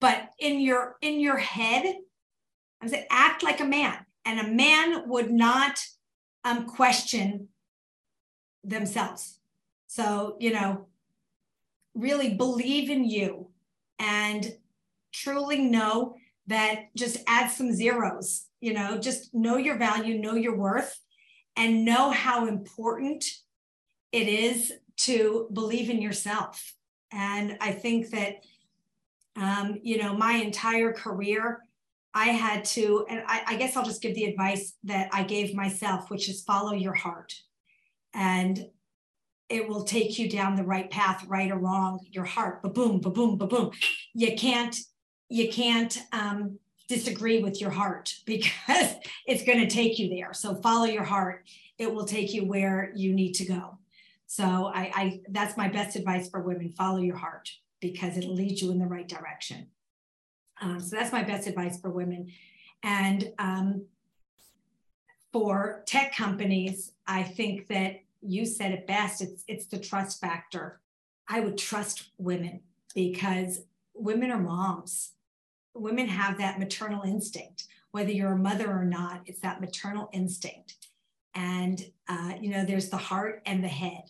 but 0.00 0.30
in 0.38 0.60
your 0.60 0.96
in 1.00 1.20
your 1.20 1.36
head 1.36 1.96
I 2.80 2.88
said 2.88 3.06
act 3.10 3.42
like 3.42 3.60
a 3.60 3.64
man. 3.64 3.98
And 4.24 4.40
a 4.40 4.48
man 4.48 5.08
would 5.08 5.30
not 5.30 5.78
um, 6.44 6.66
question 6.66 7.48
themselves. 8.64 9.38
So 9.86 10.36
you 10.40 10.52
know 10.52 10.86
really 11.94 12.34
believe 12.34 12.90
in 12.90 13.04
you 13.04 13.48
and 13.98 14.56
truly 15.12 15.58
know 15.58 16.14
that 16.46 16.86
just 16.96 17.18
add 17.26 17.50
some 17.50 17.72
zeros 17.72 18.46
you 18.60 18.72
know 18.72 18.98
just 18.98 19.34
know 19.34 19.56
your 19.56 19.76
value 19.76 20.18
know 20.18 20.34
your 20.34 20.56
worth 20.56 20.98
and 21.56 21.84
know 21.84 22.10
how 22.10 22.46
important 22.46 23.24
it 24.10 24.28
is 24.28 24.72
to 24.96 25.48
believe 25.52 25.90
in 25.90 26.00
yourself. 26.00 26.74
And 27.12 27.56
I 27.60 27.72
think 27.72 28.10
that, 28.10 28.36
um, 29.36 29.78
you 29.82 29.98
know, 29.98 30.16
my 30.16 30.34
entire 30.34 30.92
career, 30.92 31.60
I 32.14 32.26
had 32.26 32.64
to, 32.66 33.06
and 33.08 33.22
I, 33.26 33.42
I 33.46 33.56
guess 33.56 33.76
I'll 33.76 33.84
just 33.84 34.02
give 34.02 34.14
the 34.14 34.24
advice 34.24 34.74
that 34.84 35.08
I 35.12 35.22
gave 35.22 35.54
myself, 35.54 36.10
which 36.10 36.28
is 36.28 36.42
follow 36.42 36.72
your 36.74 36.94
heart. 36.94 37.34
And 38.14 38.66
it 39.48 39.68
will 39.68 39.84
take 39.84 40.18
you 40.18 40.30
down 40.30 40.56
the 40.56 40.64
right 40.64 40.90
path, 40.90 41.24
right 41.26 41.50
or 41.50 41.58
wrong, 41.58 42.00
your 42.10 42.24
heart, 42.24 42.62
ba 42.62 42.70
boom, 42.70 43.00
ba 43.00 43.10
boom, 43.10 43.36
ba 43.36 43.46
boom. 43.46 43.70
You 44.14 44.34
can't, 44.36 44.76
you 45.28 45.50
can't 45.50 45.98
um, 46.12 46.58
disagree 46.92 47.42
with 47.42 47.60
your 47.60 47.70
heart 47.70 48.14
because 48.26 48.94
it's 49.26 49.44
going 49.44 49.60
to 49.60 49.66
take 49.66 49.98
you 49.98 50.08
there. 50.08 50.34
So 50.34 50.54
follow 50.56 50.84
your 50.84 51.04
heart. 51.04 51.44
It 51.78 51.92
will 51.92 52.04
take 52.04 52.32
you 52.34 52.44
where 52.44 52.92
you 52.94 53.14
need 53.14 53.32
to 53.34 53.46
go. 53.46 53.78
So 54.26 54.44
I, 54.74 54.90
I 54.94 55.20
that's 55.28 55.56
my 55.56 55.68
best 55.68 55.96
advice 55.96 56.30
for 56.30 56.40
women. 56.40 56.70
Follow 56.70 57.00
your 57.00 57.16
heart 57.16 57.50
because 57.80 58.16
it'll 58.16 58.34
lead 58.34 58.60
you 58.60 58.70
in 58.70 58.78
the 58.78 58.86
right 58.86 59.08
direction. 59.08 59.66
Um, 60.60 60.80
so 60.80 60.96
that's 60.96 61.12
my 61.12 61.22
best 61.22 61.46
advice 61.46 61.80
for 61.80 61.90
women. 61.90 62.30
And 62.82 63.32
um, 63.38 63.86
for 65.32 65.82
tech 65.86 66.14
companies, 66.14 66.92
I 67.06 67.24
think 67.24 67.66
that 67.68 68.00
you 68.22 68.46
said 68.46 68.72
it 68.72 68.86
best. 68.86 69.20
It's 69.20 69.44
it's 69.48 69.66
the 69.66 69.78
trust 69.78 70.20
factor. 70.20 70.80
I 71.28 71.40
would 71.40 71.58
trust 71.58 72.10
women 72.16 72.60
because 72.94 73.62
women 73.94 74.30
are 74.30 74.40
moms 74.40 75.12
women 75.74 76.06
have 76.06 76.38
that 76.38 76.58
maternal 76.58 77.02
instinct 77.02 77.66
whether 77.92 78.10
you're 78.10 78.32
a 78.32 78.38
mother 78.38 78.70
or 78.70 78.84
not 78.84 79.20
it's 79.26 79.40
that 79.40 79.60
maternal 79.60 80.08
instinct. 80.12 80.74
And 81.34 81.80
uh, 82.08 82.32
you 82.40 82.50
know 82.50 82.64
there's 82.64 82.90
the 82.90 82.96
heart 82.96 83.42
and 83.46 83.62
the 83.62 83.68
head. 83.68 84.04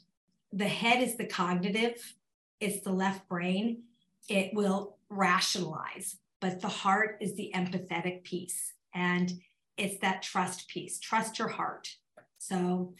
The 0.52 0.68
head 0.68 1.02
is 1.02 1.16
the 1.16 1.26
cognitive 1.26 2.14
it's 2.60 2.82
the 2.82 2.92
left 2.92 3.28
brain. 3.28 3.82
It 4.28 4.54
will 4.54 4.96
rationalize 5.08 6.16
but 6.40 6.60
the 6.60 6.68
heart 6.68 7.18
is 7.20 7.34
the 7.34 7.52
empathetic 7.54 8.24
piece 8.24 8.72
and 8.94 9.32
it's 9.76 9.98
that 9.98 10.22
trust 10.22 10.68
piece. 10.68 10.98
Trust 10.98 11.38
your 11.38 11.48
heart. 11.48 11.96
So 12.38 12.94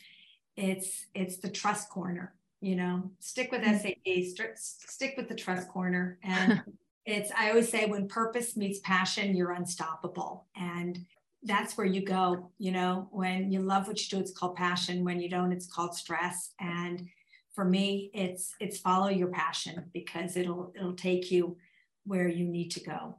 it's 0.56 1.06
it's 1.14 1.38
the 1.38 1.50
trust 1.50 1.88
corner 1.88 2.34
you 2.62 2.76
know? 2.76 3.10
Stick 3.18 3.50
with 3.52 3.62
mm-hmm. 3.62 3.76
SAP 3.76 4.36
st- 4.36 4.58
stick 4.58 5.14
with 5.16 5.28
the 5.28 5.34
trust 5.34 5.68
corner 5.68 6.18
and 6.22 6.62
it's 7.04 7.30
i 7.36 7.48
always 7.48 7.68
say 7.68 7.86
when 7.86 8.08
purpose 8.08 8.56
meets 8.56 8.80
passion 8.80 9.34
you're 9.36 9.52
unstoppable. 9.52 10.46
And 10.56 10.98
that's 11.44 11.76
where 11.76 11.86
you 11.86 12.04
go 12.04 12.50
you 12.58 12.70
know 12.70 13.08
when 13.10 13.50
you 13.50 13.60
love 13.60 13.88
what 13.88 14.00
you 14.00 14.08
do 14.08 14.20
it's 14.20 14.32
called 14.32 14.56
passion. 14.56 15.04
When 15.04 15.20
you 15.20 15.28
don't 15.28 15.52
it's 15.52 15.66
called 15.66 15.94
stress. 15.94 16.52
And 16.60 17.08
for 17.54 17.64
me 17.64 18.10
it's 18.14 18.54
it's 18.60 18.78
follow 18.78 19.08
your 19.08 19.28
passion 19.28 19.84
because 19.92 20.36
it'll 20.36 20.72
it'll 20.76 20.94
take 20.94 21.30
you 21.30 21.56
where 22.04 22.28
you 22.28 22.44
need 22.44 22.70
to 22.70 22.80
go. 22.80 23.16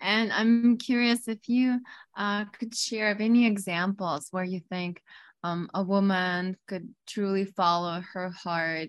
And 0.00 0.32
i'm 0.32 0.76
curious 0.78 1.26
if 1.28 1.48
you 1.48 1.80
uh, 2.16 2.44
could 2.46 2.74
share 2.74 3.10
of 3.10 3.20
any 3.20 3.46
examples 3.46 4.28
where 4.30 4.44
you 4.44 4.60
think 4.70 5.02
um, 5.42 5.68
a 5.74 5.82
woman 5.82 6.56
could 6.66 6.88
truly 7.06 7.44
follow 7.44 8.02
her 8.12 8.30
heart 8.30 8.88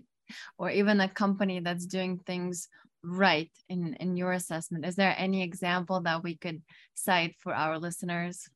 or 0.58 0.70
even 0.70 1.00
a 1.00 1.08
company 1.08 1.60
that's 1.60 1.86
doing 1.86 2.18
things 2.18 2.68
right 3.06 3.50
in 3.68 3.94
in 3.94 4.16
your 4.16 4.32
assessment? 4.32 4.84
Is 4.84 4.96
there 4.96 5.14
any 5.16 5.42
example 5.42 6.00
that 6.02 6.22
we 6.22 6.36
could 6.36 6.62
cite 6.94 7.36
for 7.38 7.54
our 7.54 7.78
listeners? 7.78 8.48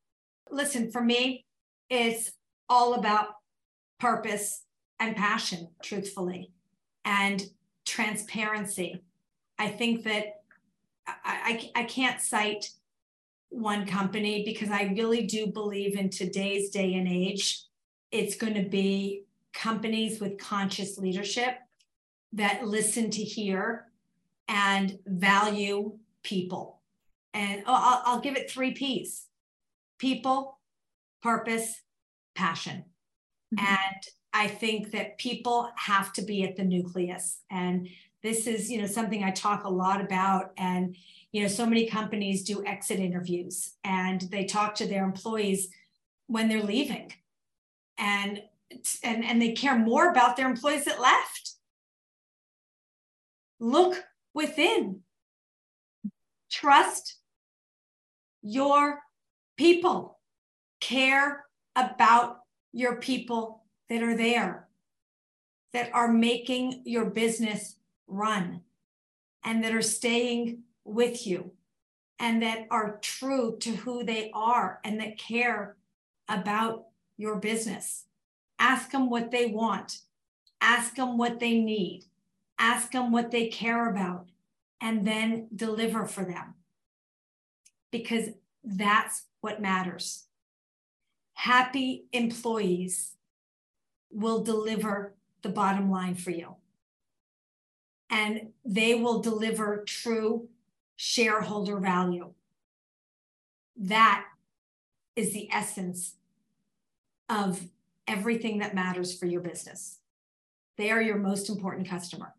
Listen 0.50 0.90
for 0.90 1.02
me 1.02 1.44
it's 1.90 2.30
all 2.68 2.94
about 2.94 3.34
purpose 3.98 4.62
and 5.00 5.16
passion 5.16 5.68
truthfully 5.82 6.52
and 7.04 7.42
transparency. 7.84 9.02
I 9.58 9.68
think 9.68 10.04
that 10.04 10.42
I, 11.06 11.70
I, 11.74 11.80
I 11.80 11.84
can't 11.84 12.20
cite 12.20 12.70
one 13.52 13.84
company 13.84 14.44
because 14.44 14.70
i 14.70 14.84
really 14.96 15.26
do 15.26 15.48
believe 15.48 15.98
in 15.98 16.08
today's 16.08 16.70
day 16.70 16.94
and 16.94 17.08
age 17.08 17.64
it's 18.12 18.36
going 18.36 18.54
to 18.54 18.68
be 18.68 19.24
companies 19.52 20.20
with 20.20 20.38
conscious 20.38 20.96
leadership 20.98 21.56
that 22.32 22.64
listen 22.64 23.10
to 23.10 23.20
hear 23.20 23.89
and 24.50 24.98
value 25.06 25.92
people. 26.24 26.80
And 27.32 27.62
oh, 27.66 27.72
I'll, 27.74 28.02
I'll 28.04 28.20
give 28.20 28.36
it 28.36 28.50
three 28.50 28.72
P's 28.72 29.26
people, 29.98 30.58
purpose, 31.22 31.80
passion. 32.34 32.84
Mm-hmm. 33.54 33.64
And 33.64 34.02
I 34.32 34.48
think 34.48 34.90
that 34.90 35.18
people 35.18 35.70
have 35.76 36.12
to 36.14 36.22
be 36.22 36.42
at 36.42 36.56
the 36.56 36.64
nucleus. 36.64 37.38
And 37.50 37.88
this 38.22 38.46
is, 38.46 38.70
you 38.70 38.80
know, 38.80 38.86
something 38.86 39.22
I 39.22 39.30
talk 39.30 39.64
a 39.64 39.70
lot 39.70 40.00
about. 40.00 40.52
And, 40.58 40.96
you 41.32 41.42
know, 41.42 41.48
so 41.48 41.64
many 41.64 41.86
companies 41.86 42.42
do 42.42 42.64
exit 42.66 42.98
interviews 42.98 43.74
and 43.84 44.20
they 44.22 44.44
talk 44.44 44.74
to 44.76 44.86
their 44.86 45.04
employees 45.04 45.68
when 46.26 46.48
they're 46.48 46.62
leaving. 46.62 47.12
And 47.98 48.42
and, 49.02 49.24
and 49.24 49.42
they 49.42 49.52
care 49.52 49.76
more 49.76 50.10
about 50.10 50.36
their 50.36 50.48
employees 50.48 50.84
that 50.84 51.00
left. 51.00 51.54
Look 53.58 54.02
within. 54.34 55.00
Trust 56.50 57.16
your 58.42 59.00
people, 59.56 60.18
care 60.80 61.44
about 61.76 62.40
your 62.72 62.96
people 62.96 63.62
that 63.88 64.02
are 64.02 64.16
there, 64.16 64.68
that 65.72 65.90
are 65.92 66.12
making 66.12 66.82
your 66.84 67.04
business 67.04 67.76
run, 68.06 68.62
and 69.44 69.62
that 69.64 69.74
are 69.74 69.82
staying 69.82 70.62
with 70.84 71.26
you, 71.26 71.52
and 72.18 72.42
that 72.42 72.66
are 72.70 72.98
true 73.02 73.56
to 73.60 73.70
who 73.76 74.04
they 74.04 74.30
are, 74.34 74.80
and 74.84 75.00
that 75.00 75.18
care 75.18 75.76
about 76.28 76.86
your 77.16 77.36
business. 77.36 78.04
Ask 78.58 78.90
them 78.90 79.10
what 79.10 79.30
they 79.30 79.46
want, 79.46 80.00
ask 80.60 80.94
them 80.94 81.16
what 81.18 81.40
they 81.40 81.60
need, 81.60 82.04
ask 82.60 82.92
them 82.92 83.10
what 83.10 83.32
they 83.32 83.48
care 83.48 83.90
about, 83.90 84.28
and 84.80 85.06
then 85.06 85.48
deliver 85.54 86.06
for 86.06 86.24
them. 86.24 86.54
Because 87.90 88.28
that's 88.62 89.24
what 89.40 89.60
matters. 89.60 90.26
Happy 91.34 92.04
employees 92.12 93.16
will 94.10 94.44
deliver 94.44 95.14
the 95.42 95.48
bottom 95.48 95.90
line 95.90 96.14
for 96.14 96.30
you. 96.30 96.56
And 98.10 98.50
they 98.64 98.94
will 98.94 99.20
deliver 99.20 99.84
true 99.86 100.48
shareholder 100.96 101.78
value. 101.78 102.32
That 103.76 104.26
is 105.16 105.32
the 105.32 105.48
essence 105.50 106.16
of 107.28 107.68
everything 108.06 108.58
that 108.58 108.74
matters 108.74 109.16
for 109.16 109.26
your 109.26 109.40
business. 109.40 109.98
They 110.76 110.90
are 110.90 111.00
your 111.00 111.16
most 111.16 111.48
important 111.48 111.88
customer. 111.88 112.34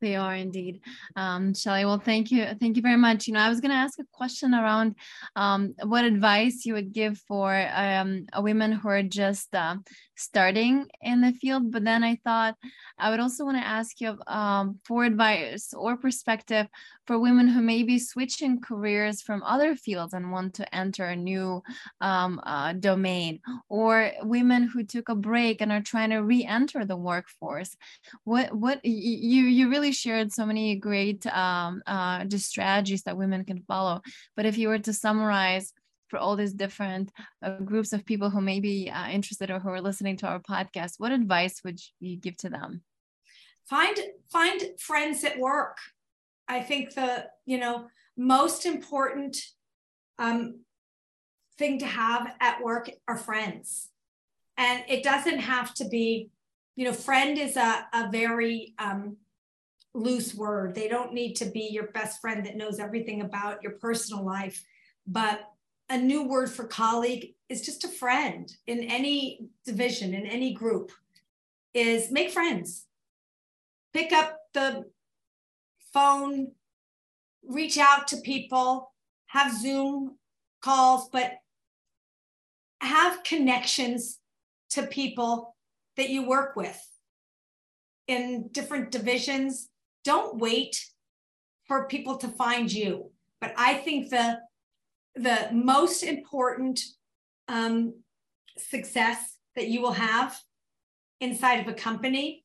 They 0.00 0.16
are 0.16 0.34
indeed. 0.34 0.80
Um, 1.16 1.54
Shelley, 1.54 1.84
well, 1.84 1.98
thank 1.98 2.30
you. 2.30 2.46
Thank 2.58 2.76
you 2.76 2.82
very 2.82 2.96
much. 2.96 3.26
You 3.26 3.34
know, 3.34 3.40
I 3.40 3.48
was 3.48 3.60
going 3.60 3.70
to 3.70 3.76
ask 3.76 3.98
a 3.98 4.04
question 4.12 4.54
around 4.54 4.96
um, 5.36 5.74
what 5.82 6.04
advice 6.04 6.64
you 6.64 6.74
would 6.74 6.92
give 6.92 7.18
for 7.18 7.54
um, 7.74 8.26
women 8.38 8.72
who 8.72 8.88
are 8.88 9.02
just 9.02 9.54
uh, 9.54 9.76
starting 10.20 10.86
in 11.00 11.20
the 11.20 11.32
field. 11.32 11.72
But 11.72 11.84
then 11.84 12.04
I 12.04 12.16
thought 12.24 12.56
I 12.98 13.10
would 13.10 13.20
also 13.20 13.44
want 13.44 13.56
to 13.56 13.66
ask 13.66 14.00
you 14.00 14.16
um, 14.26 14.78
for 14.84 15.04
advice 15.04 15.72
or 15.74 15.96
perspective 15.96 16.66
for 17.06 17.18
women 17.18 17.48
who 17.48 17.62
may 17.62 17.82
be 17.82 17.98
switching 17.98 18.60
careers 18.60 19.22
from 19.22 19.42
other 19.42 19.74
fields 19.74 20.12
and 20.12 20.30
want 20.30 20.54
to 20.54 20.74
enter 20.74 21.06
a 21.06 21.16
new 21.16 21.62
um, 22.00 22.40
uh, 22.44 22.72
domain, 22.74 23.40
or 23.68 24.12
women 24.22 24.64
who 24.64 24.84
took 24.84 25.08
a 25.08 25.14
break 25.14 25.60
and 25.60 25.72
are 25.72 25.80
trying 25.80 26.10
to 26.10 26.18
re-enter 26.18 26.84
the 26.84 26.96
workforce. 26.96 27.76
What 28.24 28.54
what 28.54 28.84
you 28.84 29.42
you 29.42 29.70
really 29.70 29.92
shared 29.92 30.32
so 30.32 30.46
many 30.46 30.76
great 30.76 31.26
um, 31.26 31.82
uh, 31.86 32.24
just 32.26 32.46
strategies 32.46 33.02
that 33.04 33.16
women 33.16 33.44
can 33.44 33.62
follow. 33.66 34.02
But 34.36 34.46
if 34.46 34.58
you 34.58 34.68
were 34.68 34.78
to 34.78 34.92
summarize 34.92 35.72
for 36.10 36.18
all 36.18 36.36
these 36.36 36.52
different 36.52 37.12
uh, 37.42 37.58
groups 37.58 37.92
of 37.92 38.04
people 38.04 38.28
who 38.28 38.40
may 38.40 38.60
be 38.60 38.90
uh, 38.90 39.08
interested 39.08 39.50
or 39.50 39.60
who 39.60 39.70
are 39.70 39.80
listening 39.80 40.16
to 40.18 40.26
our 40.26 40.40
podcast, 40.40 40.94
what 40.98 41.12
advice 41.12 41.62
would 41.64 41.80
you 42.00 42.16
give 42.16 42.36
to 42.38 42.50
them? 42.50 42.82
Find 43.68 43.96
find 44.30 44.62
friends 44.78 45.22
at 45.22 45.38
work. 45.38 45.78
I 46.48 46.60
think 46.60 46.94
the 46.94 47.26
you 47.46 47.58
know 47.58 47.86
most 48.16 48.66
important 48.66 49.38
um, 50.18 50.60
thing 51.56 51.78
to 51.78 51.86
have 51.86 52.34
at 52.40 52.62
work 52.62 52.90
are 53.06 53.16
friends, 53.16 53.90
and 54.58 54.82
it 54.88 55.04
doesn't 55.04 55.38
have 55.38 55.72
to 55.74 55.88
be 55.88 56.30
you 56.74 56.84
know 56.84 56.92
friend 56.92 57.38
is 57.38 57.56
a, 57.56 57.86
a 57.92 58.10
very 58.10 58.74
um, 58.80 59.16
loose 59.94 60.34
word. 60.34 60.74
They 60.74 60.88
don't 60.88 61.12
need 61.12 61.34
to 61.34 61.44
be 61.44 61.68
your 61.70 61.92
best 61.92 62.20
friend 62.20 62.44
that 62.46 62.56
knows 62.56 62.80
everything 62.80 63.20
about 63.20 63.62
your 63.62 63.72
personal 63.72 64.24
life, 64.24 64.64
but 65.06 65.42
a 65.90 65.98
new 65.98 66.22
word 66.22 66.48
for 66.48 66.64
colleague 66.64 67.34
is 67.48 67.62
just 67.62 67.84
a 67.84 67.88
friend 67.88 68.56
in 68.68 68.84
any 68.84 69.48
division, 69.66 70.14
in 70.14 70.24
any 70.24 70.54
group, 70.54 70.92
is 71.74 72.12
make 72.12 72.30
friends. 72.30 72.86
Pick 73.92 74.12
up 74.12 74.38
the 74.54 74.84
phone, 75.92 76.52
reach 77.44 77.76
out 77.76 78.06
to 78.08 78.18
people, 78.18 78.92
have 79.26 79.52
Zoom 79.60 80.16
calls, 80.62 81.08
but 81.08 81.32
have 82.80 83.24
connections 83.24 84.20
to 84.70 84.86
people 84.86 85.56
that 85.96 86.08
you 86.08 86.26
work 86.26 86.54
with 86.54 86.80
in 88.06 88.48
different 88.52 88.92
divisions. 88.92 89.68
Don't 90.04 90.38
wait 90.38 90.86
for 91.64 91.88
people 91.88 92.16
to 92.18 92.28
find 92.28 92.72
you. 92.72 93.10
But 93.40 93.54
I 93.56 93.74
think 93.74 94.10
the 94.10 94.38
the 95.14 95.48
most 95.52 96.02
important 96.02 96.80
um, 97.48 97.94
success 98.56 99.36
that 99.56 99.68
you 99.68 99.80
will 99.80 99.92
have 99.92 100.38
inside 101.20 101.60
of 101.60 101.68
a 101.68 101.74
company 101.74 102.44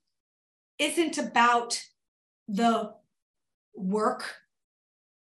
isn't 0.80 1.18
about 1.18 1.82
the 2.48 2.94
work, 3.76 4.36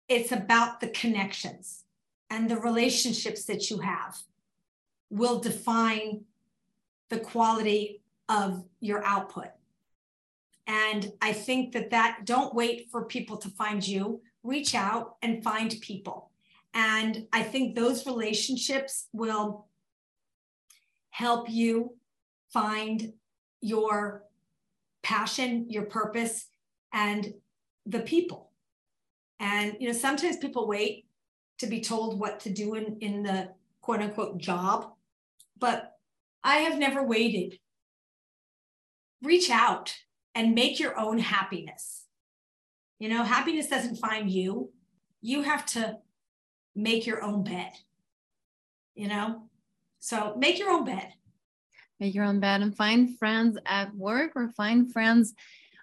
it's 0.08 0.32
about 0.32 0.80
the 0.80 0.88
connections 0.88 1.84
and 2.30 2.50
the 2.50 2.58
relationships 2.58 3.46
that 3.46 3.70
you 3.70 3.80
have 3.80 4.18
will 5.10 5.40
define 5.40 6.24
the 7.10 7.20
quality 7.20 8.02
of 8.30 8.66
your 8.80 9.04
output. 9.06 9.50
And 10.68 11.12
I 11.22 11.32
think 11.34 11.74
that 11.74 11.92
that 11.92 12.22
don't 12.26 12.54
wait 12.54 12.90
for 12.92 13.06
people 13.06 13.38
to 13.38 13.50
find 13.50 13.88
you, 13.88 14.22
reach 14.44 14.74
out 14.74 15.18
and 15.22 15.44
find 15.44 15.76
people. 15.82 16.32
And 16.76 17.28
I 17.32 17.42
think 17.42 17.74
those 17.74 18.06
relationships 18.06 19.08
will 19.14 19.68
help 21.10 21.50
you 21.50 21.96
find 22.52 23.14
your 23.62 24.24
passion, 25.02 25.68
your 25.70 25.86
purpose, 25.86 26.48
and 26.94 27.34
the 27.86 28.02
people. 28.02 28.52
And 29.40 29.78
you 29.80 29.88
know, 29.88 29.94
sometimes 29.94 30.36
people 30.38 30.68
wait 30.68 31.06
to 31.60 31.68
be 31.68 31.80
told 31.80 32.20
what 32.20 32.42
to 32.42 32.50
do 32.50 32.76
in, 32.76 32.98
in 33.00 33.24
the 33.24 33.50
quote 33.82 34.02
unquote 34.02 34.38
job, 34.38 34.92
but 35.58 35.94
I 36.44 36.58
have 36.58 36.78
never 36.78 37.04
waited. 37.04 37.58
Reach 39.24 39.50
out 39.50 39.96
and 40.34 40.54
make 40.54 40.80
your 40.80 41.00
own 41.00 41.20
happiness. 41.20 42.04
You 43.00 43.08
know, 43.10 43.24
happiness 43.24 43.68
doesn't 43.68 43.96
find 43.96 44.30
you. 44.30 44.72
You 45.22 45.44
have 45.44 45.66
to 45.68 45.98
make 46.76 47.06
your 47.06 47.24
own 47.24 47.44
bed, 47.44 47.72
you 48.94 49.08
know? 49.08 49.44
So 50.00 50.36
make 50.38 50.60
your 50.60 50.70
own 50.70 50.86
bed. 50.86 51.14
Make 52.00 52.14
your 52.14 52.26
own 52.26 52.40
bed 52.40 52.62
and 52.62 52.76
find 52.76 53.18
friends 53.18 53.58
at 53.66 53.96
work 53.96 54.34
or 54.36 54.50
find 54.50 54.92
friends 54.92 55.34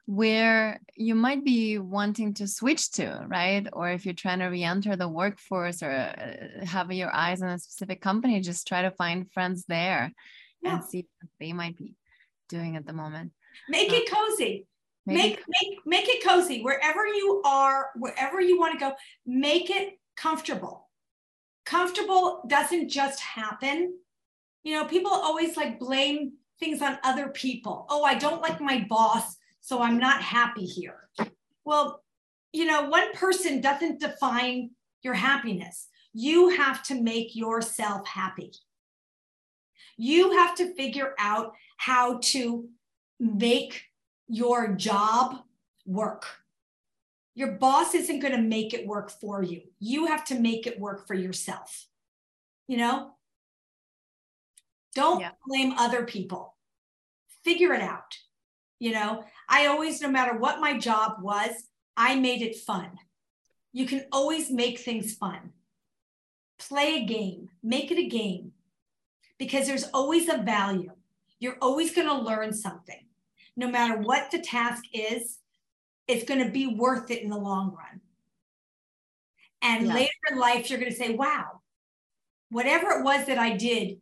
where 0.07 0.81
you 0.95 1.15
might 1.15 1.45
be 1.45 1.79
wanting 1.79 2.35
to 2.35 2.47
switch 2.47 2.91
to, 2.93 3.25
right? 3.29 3.67
Or 3.73 3.91
if 3.91 4.05
you're 4.05 4.15
trying 4.15 4.41
to 4.41 4.47
re 4.47 4.63
enter 4.63 4.97
the 4.97 5.09
workforce 5.09 5.83
or 5.83 5.91
uh, 5.91 6.65
have 6.65 6.93
your 6.93 7.15
eyes 7.15 7.41
on 7.41 7.49
a 7.49 7.59
specific 7.59 8.01
company, 8.01 8.41
just 8.41 8.67
try 8.67 8.83
to 8.83 8.91
find 8.91 9.31
friends 9.33 9.65
there 9.69 10.13
yeah. 10.61 10.77
and 10.77 10.85
see 10.85 11.07
what 11.21 11.31
they 11.41 11.53
might 11.53 11.77
be 11.77 11.95
doing 12.49 12.77
at 12.77 12.87
the 12.87 12.93
moment. 12.93 13.33
Make 13.69 13.93
it 13.93 14.11
cozy. 14.11 14.67
Make, 15.05 15.41
make 15.49 15.79
make 15.85 16.09
it 16.09 16.25
cozy 16.25 16.63
wherever 16.63 17.05
you 17.07 17.43
are, 17.45 17.91
wherever 17.97 18.41
you 18.41 18.59
want 18.59 18.75
to 18.75 18.79
go. 18.79 18.93
Make 19.27 19.69
it 19.69 19.99
comfortable. 20.17 20.82
Comfortable 21.65 22.43
doesn't 22.47 22.89
just 22.89 23.21
happen. 23.21 23.99
You 24.65 24.75
know, 24.75 24.85
people 24.85 25.11
always 25.13 25.57
like 25.57 25.79
blame 25.79 26.33
things 26.59 26.83
on 26.83 26.99
other 27.03 27.29
people. 27.29 27.87
Oh, 27.89 28.05
I 28.05 28.15
don't 28.15 28.43
like 28.43 28.61
my 28.61 28.87
boss, 28.89 29.37
so 29.61 29.83
I'm 29.83 29.99
not 29.99 30.23
happy 30.23 30.65
here. 30.65 31.09
Well, 31.65 32.03
you 32.53 32.67
know, 32.67 32.89
one 32.89 33.13
person 33.15 33.61
doesn't 33.61 34.01
define 34.01 34.71
your 35.03 35.15
happiness. 35.15 35.89
You 36.13 36.51
have 36.51 36.83
to 36.85 37.01
make 37.01 37.35
yourself 37.35 38.07
happy. 38.07 38.53
You 39.97 40.33
have 40.33 40.55
to 40.57 40.75
figure 40.75 41.15
out 41.19 41.53
how 41.77 42.19
to 42.23 42.69
make 43.19 43.85
your 44.29 44.69
job 44.69 45.39
work. 45.87 46.27
Your 47.35 47.53
boss 47.53 47.95
isn't 47.95 48.21
going 48.21 48.35
to 48.37 48.43
make 48.43 48.75
it 48.75 48.87
work 48.87 49.11
for 49.11 49.43
you. 49.43 49.63
You 49.79 50.07
have 50.07 50.25
to 50.27 50.39
make 50.39 50.67
it 50.67 50.79
work 50.79 51.07
for 51.07 51.15
yourself. 51.15 51.87
You 52.69 52.77
know? 52.79 53.13
Don't 54.95 55.21
yeah. 55.21 55.31
blame 55.47 55.73
other 55.79 56.05
people. 56.05 56.55
Figure 57.45 57.73
it 57.73 57.83
out. 57.83 58.17
You 58.79 58.93
know, 58.93 59.25
I 59.49 59.67
always, 59.67 60.01
no 60.01 60.09
matter 60.09 60.37
what 60.37 60.61
my 60.61 60.77
job 60.77 61.23
was, 61.23 61.53
I 61.97 62.17
made 62.17 62.43
it 62.43 62.57
fun. 62.57 62.91
You 63.73 63.87
can 63.87 64.05
always 64.13 64.51
make 64.51 64.81
things 64.81 65.15
fun. 65.15 65.53
Play 66.59 66.97
a 66.97 67.05
game, 67.05 67.49
make 67.63 67.91
it 67.91 67.99
a 67.99 68.09
game 68.09 68.53
because 69.39 69.67
there's 69.67 69.89
always 69.95 70.29
a 70.29 70.39
value. 70.39 70.93
You're 71.41 71.59
always 71.61 71.95
going 71.95 72.07
to 72.07 72.15
learn 72.15 72.53
something. 72.53 73.07
No 73.57 73.69
matter 73.69 73.99
what 73.99 74.31
the 74.31 74.39
task 74.41 74.85
is, 74.93 75.39
it's 76.09 76.25
going 76.25 76.45
to 76.45 76.51
be 76.51 76.67
worth 76.67 77.11
it 77.11 77.23
in 77.23 77.31
the 77.31 77.39
long 77.39 77.75
run. 77.75 78.01
And 79.63 79.87
yeah. 79.87 79.95
later 79.95 80.13
in 80.31 80.39
life, 80.39 80.69
you're 80.69 80.81
going 80.81 80.91
to 80.91 80.97
say, 80.97 81.15
wow, 81.15 81.61
whatever 82.51 82.91
it 82.91 83.05
was 83.05 83.27
that 83.27 83.39
I 83.39 83.57
did 83.57 84.01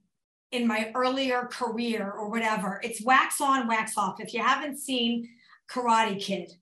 in 0.53 0.67
my 0.67 0.91
earlier 0.95 1.49
career 1.51 2.11
or 2.11 2.29
whatever. 2.29 2.81
It's 2.83 3.03
wax 3.03 3.41
on, 3.41 3.69
wax 3.69 3.97
off. 3.97 4.21
If 4.21 4.35
you 4.35 4.43
haven't 4.43 4.79
seen 4.79 5.29
Karate 5.71 6.21
Kid, 6.21 6.53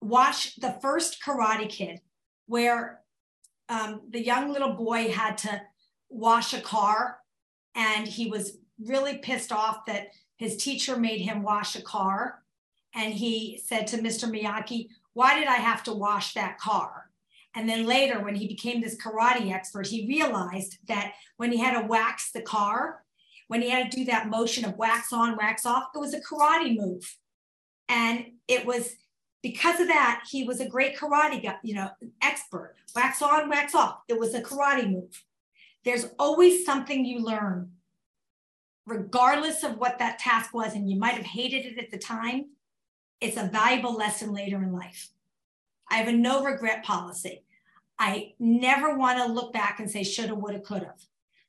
watch 0.00 0.56
the 0.56 0.78
first 0.80 1.22
Karate 1.22 1.68
Kid 1.68 2.00
where 2.46 3.00
um, 3.68 4.02
the 4.10 4.24
young 4.24 4.52
little 4.52 4.74
boy 4.74 5.10
had 5.10 5.38
to 5.38 5.62
wash 6.08 6.54
a 6.54 6.60
car 6.60 7.18
and 7.74 8.06
he 8.06 8.28
was 8.28 8.58
really 8.84 9.18
pissed 9.18 9.52
off 9.52 9.86
that 9.86 10.08
his 10.36 10.56
teacher 10.56 10.96
made 10.96 11.20
him 11.20 11.42
wash 11.42 11.76
a 11.76 11.82
car. 11.82 12.42
And 12.94 13.14
he 13.14 13.60
said 13.64 13.86
to 13.88 13.98
Mr. 13.98 14.28
Miyagi, 14.28 14.88
Why 15.12 15.38
did 15.38 15.48
I 15.48 15.56
have 15.56 15.82
to 15.84 15.92
wash 15.92 16.34
that 16.34 16.58
car? 16.58 17.10
And 17.54 17.68
then 17.68 17.86
later, 17.86 18.22
when 18.22 18.34
he 18.34 18.46
became 18.46 18.80
this 18.80 18.96
karate 18.96 19.52
expert, 19.52 19.86
he 19.86 20.06
realized 20.06 20.78
that 20.86 21.14
when 21.36 21.50
he 21.50 21.58
had 21.58 21.80
to 21.80 21.86
wax 21.86 22.30
the 22.30 22.42
car, 22.42 23.02
when 23.48 23.62
he 23.62 23.70
had 23.70 23.90
to 23.90 23.96
do 23.96 24.04
that 24.04 24.30
motion 24.30 24.64
of 24.64 24.76
wax 24.76 25.12
on, 25.12 25.36
wax 25.36 25.66
off, 25.66 25.88
it 25.94 25.98
was 25.98 26.14
a 26.14 26.20
karate 26.20 26.76
move. 26.76 27.16
And 27.88 28.26
it 28.46 28.64
was 28.64 28.94
because 29.42 29.80
of 29.80 29.88
that, 29.88 30.22
he 30.30 30.44
was 30.44 30.60
a 30.60 30.68
great 30.68 30.96
karate 30.96 31.42
guy, 31.42 31.56
you 31.62 31.74
know, 31.74 31.90
expert. 32.22 32.76
Wax 32.94 33.22
on, 33.22 33.48
wax 33.48 33.74
off. 33.74 34.02
It 34.08 34.18
was 34.18 34.34
a 34.34 34.42
karate 34.42 34.88
move. 34.88 35.24
There's 35.84 36.06
always 36.18 36.64
something 36.64 37.04
you 37.04 37.20
learn, 37.24 37.72
regardless 38.86 39.64
of 39.64 39.78
what 39.78 39.98
that 39.98 40.18
task 40.18 40.52
was, 40.52 40.74
and 40.74 40.88
you 40.88 40.98
might 40.98 41.14
have 41.14 41.24
hated 41.24 41.64
it 41.64 41.78
at 41.78 41.90
the 41.90 41.98
time. 41.98 42.50
It's 43.20 43.36
a 43.36 43.48
valuable 43.48 43.94
lesson 43.94 44.32
later 44.32 44.62
in 44.62 44.72
life. 44.72 45.10
I 45.90 45.96
have 45.96 46.08
a 46.08 46.12
no 46.12 46.44
regret 46.44 46.84
policy. 46.84 47.42
I 47.98 48.32
never 48.38 48.96
want 48.96 49.18
to 49.18 49.26
look 49.26 49.52
back 49.52 49.78
and 49.78 49.90
say 49.90 50.04
shoulda, 50.04 50.34
woulda, 50.34 50.60
coulda. 50.60 50.94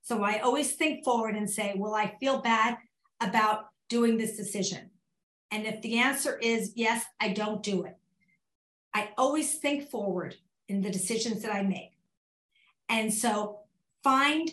So 0.01 0.23
I 0.23 0.39
always 0.39 0.73
think 0.73 1.03
forward 1.03 1.35
and 1.35 1.49
say, 1.49 1.73
will 1.75 1.93
I 1.93 2.15
feel 2.19 2.41
bad 2.41 2.77
about 3.21 3.67
doing 3.87 4.17
this 4.17 4.35
decision? 4.35 4.89
And 5.51 5.65
if 5.65 5.81
the 5.81 5.99
answer 5.99 6.37
is 6.39 6.73
yes, 6.75 7.05
I 7.19 7.29
don't 7.29 7.63
do 7.63 7.83
it. 7.83 7.97
I 8.93 9.09
always 9.17 9.55
think 9.59 9.89
forward 9.89 10.35
in 10.67 10.81
the 10.81 10.89
decisions 10.89 11.41
that 11.43 11.53
I 11.53 11.61
make. 11.63 11.93
And 12.89 13.13
so 13.13 13.59
find 14.03 14.51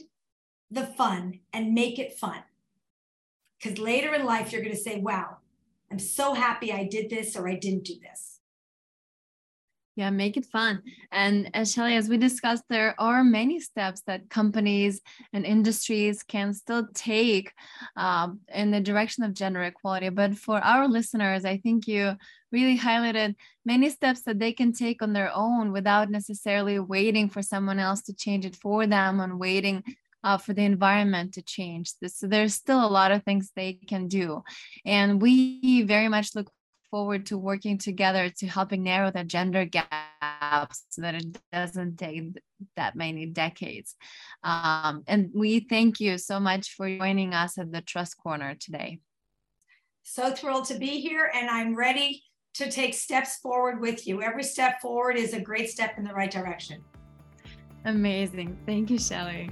the 0.70 0.86
fun 0.86 1.40
and 1.52 1.74
make 1.74 1.98
it 1.98 2.18
fun. 2.18 2.42
Because 3.60 3.78
later 3.78 4.14
in 4.14 4.24
life, 4.24 4.52
you're 4.52 4.62
going 4.62 4.74
to 4.74 4.80
say, 4.80 5.00
wow, 5.00 5.37
I'm 5.90 5.98
so 5.98 6.34
happy 6.34 6.72
I 6.72 6.84
did 6.84 7.10
this 7.10 7.36
or 7.36 7.48
I 7.48 7.54
didn't 7.54 7.84
do 7.84 7.94
this. 8.00 8.38
Yeah, 9.98 10.10
make 10.10 10.36
it 10.36 10.46
fun. 10.46 10.80
And 11.10 11.50
as 11.54 11.72
Shelley, 11.72 11.96
as 11.96 12.08
we 12.08 12.18
discussed, 12.18 12.62
there 12.70 12.94
are 13.00 13.24
many 13.24 13.58
steps 13.58 14.00
that 14.02 14.30
companies 14.30 15.00
and 15.32 15.44
industries 15.44 16.22
can 16.22 16.54
still 16.54 16.86
take 16.94 17.52
um, 17.96 18.38
in 18.54 18.70
the 18.70 18.80
direction 18.80 19.24
of 19.24 19.34
gender 19.34 19.60
equality. 19.64 20.08
But 20.10 20.36
for 20.36 20.58
our 20.58 20.86
listeners, 20.86 21.44
I 21.44 21.56
think 21.56 21.88
you 21.88 22.16
really 22.52 22.78
highlighted 22.78 23.34
many 23.64 23.90
steps 23.90 24.22
that 24.22 24.38
they 24.38 24.52
can 24.52 24.72
take 24.72 25.02
on 25.02 25.14
their 25.14 25.32
own 25.34 25.72
without 25.72 26.12
necessarily 26.12 26.78
waiting 26.78 27.28
for 27.28 27.42
someone 27.42 27.80
else 27.80 28.02
to 28.02 28.14
change 28.14 28.46
it 28.46 28.54
for 28.54 28.86
them 28.86 29.18
and 29.18 29.40
waiting 29.40 29.82
uh, 30.24 30.38
for 30.38 30.52
the 30.52 30.62
environment 30.62 31.34
to 31.34 31.42
change. 31.42 31.92
So 32.06 32.26
there's 32.26 32.54
still 32.54 32.84
a 32.84 32.88
lot 32.88 33.12
of 33.12 33.22
things 33.22 33.50
they 33.54 33.74
can 33.74 34.08
do. 34.08 34.42
And 34.84 35.20
we 35.20 35.82
very 35.82 36.08
much 36.08 36.34
look 36.34 36.50
forward 36.90 37.26
to 37.26 37.38
working 37.38 37.78
together 37.78 38.30
to 38.38 38.46
helping 38.46 38.82
narrow 38.82 39.10
the 39.10 39.24
gender 39.24 39.64
gaps 39.64 40.84
so 40.88 41.02
that 41.02 41.14
it 41.14 41.38
doesn't 41.52 41.98
take 41.98 42.38
that 42.76 42.96
many 42.96 43.26
decades. 43.26 43.94
Um, 44.42 45.04
and 45.06 45.30
we 45.34 45.60
thank 45.60 46.00
you 46.00 46.18
so 46.18 46.40
much 46.40 46.74
for 46.74 46.88
joining 46.88 47.34
us 47.34 47.58
at 47.58 47.72
the 47.72 47.82
Trust 47.82 48.16
Corner 48.16 48.56
today. 48.58 49.00
So 50.02 50.32
thrilled 50.32 50.64
to 50.66 50.78
be 50.78 51.00
here, 51.00 51.30
and 51.34 51.50
I'm 51.50 51.76
ready 51.76 52.22
to 52.54 52.70
take 52.70 52.94
steps 52.94 53.36
forward 53.36 53.80
with 53.80 54.06
you. 54.06 54.22
Every 54.22 54.42
step 54.42 54.80
forward 54.80 55.16
is 55.16 55.34
a 55.34 55.40
great 55.40 55.68
step 55.68 55.98
in 55.98 56.04
the 56.04 56.14
right 56.14 56.30
direction. 56.30 56.82
Amazing. 57.84 58.58
Thank 58.66 58.90
you, 58.90 58.98
Shelley. 58.98 59.50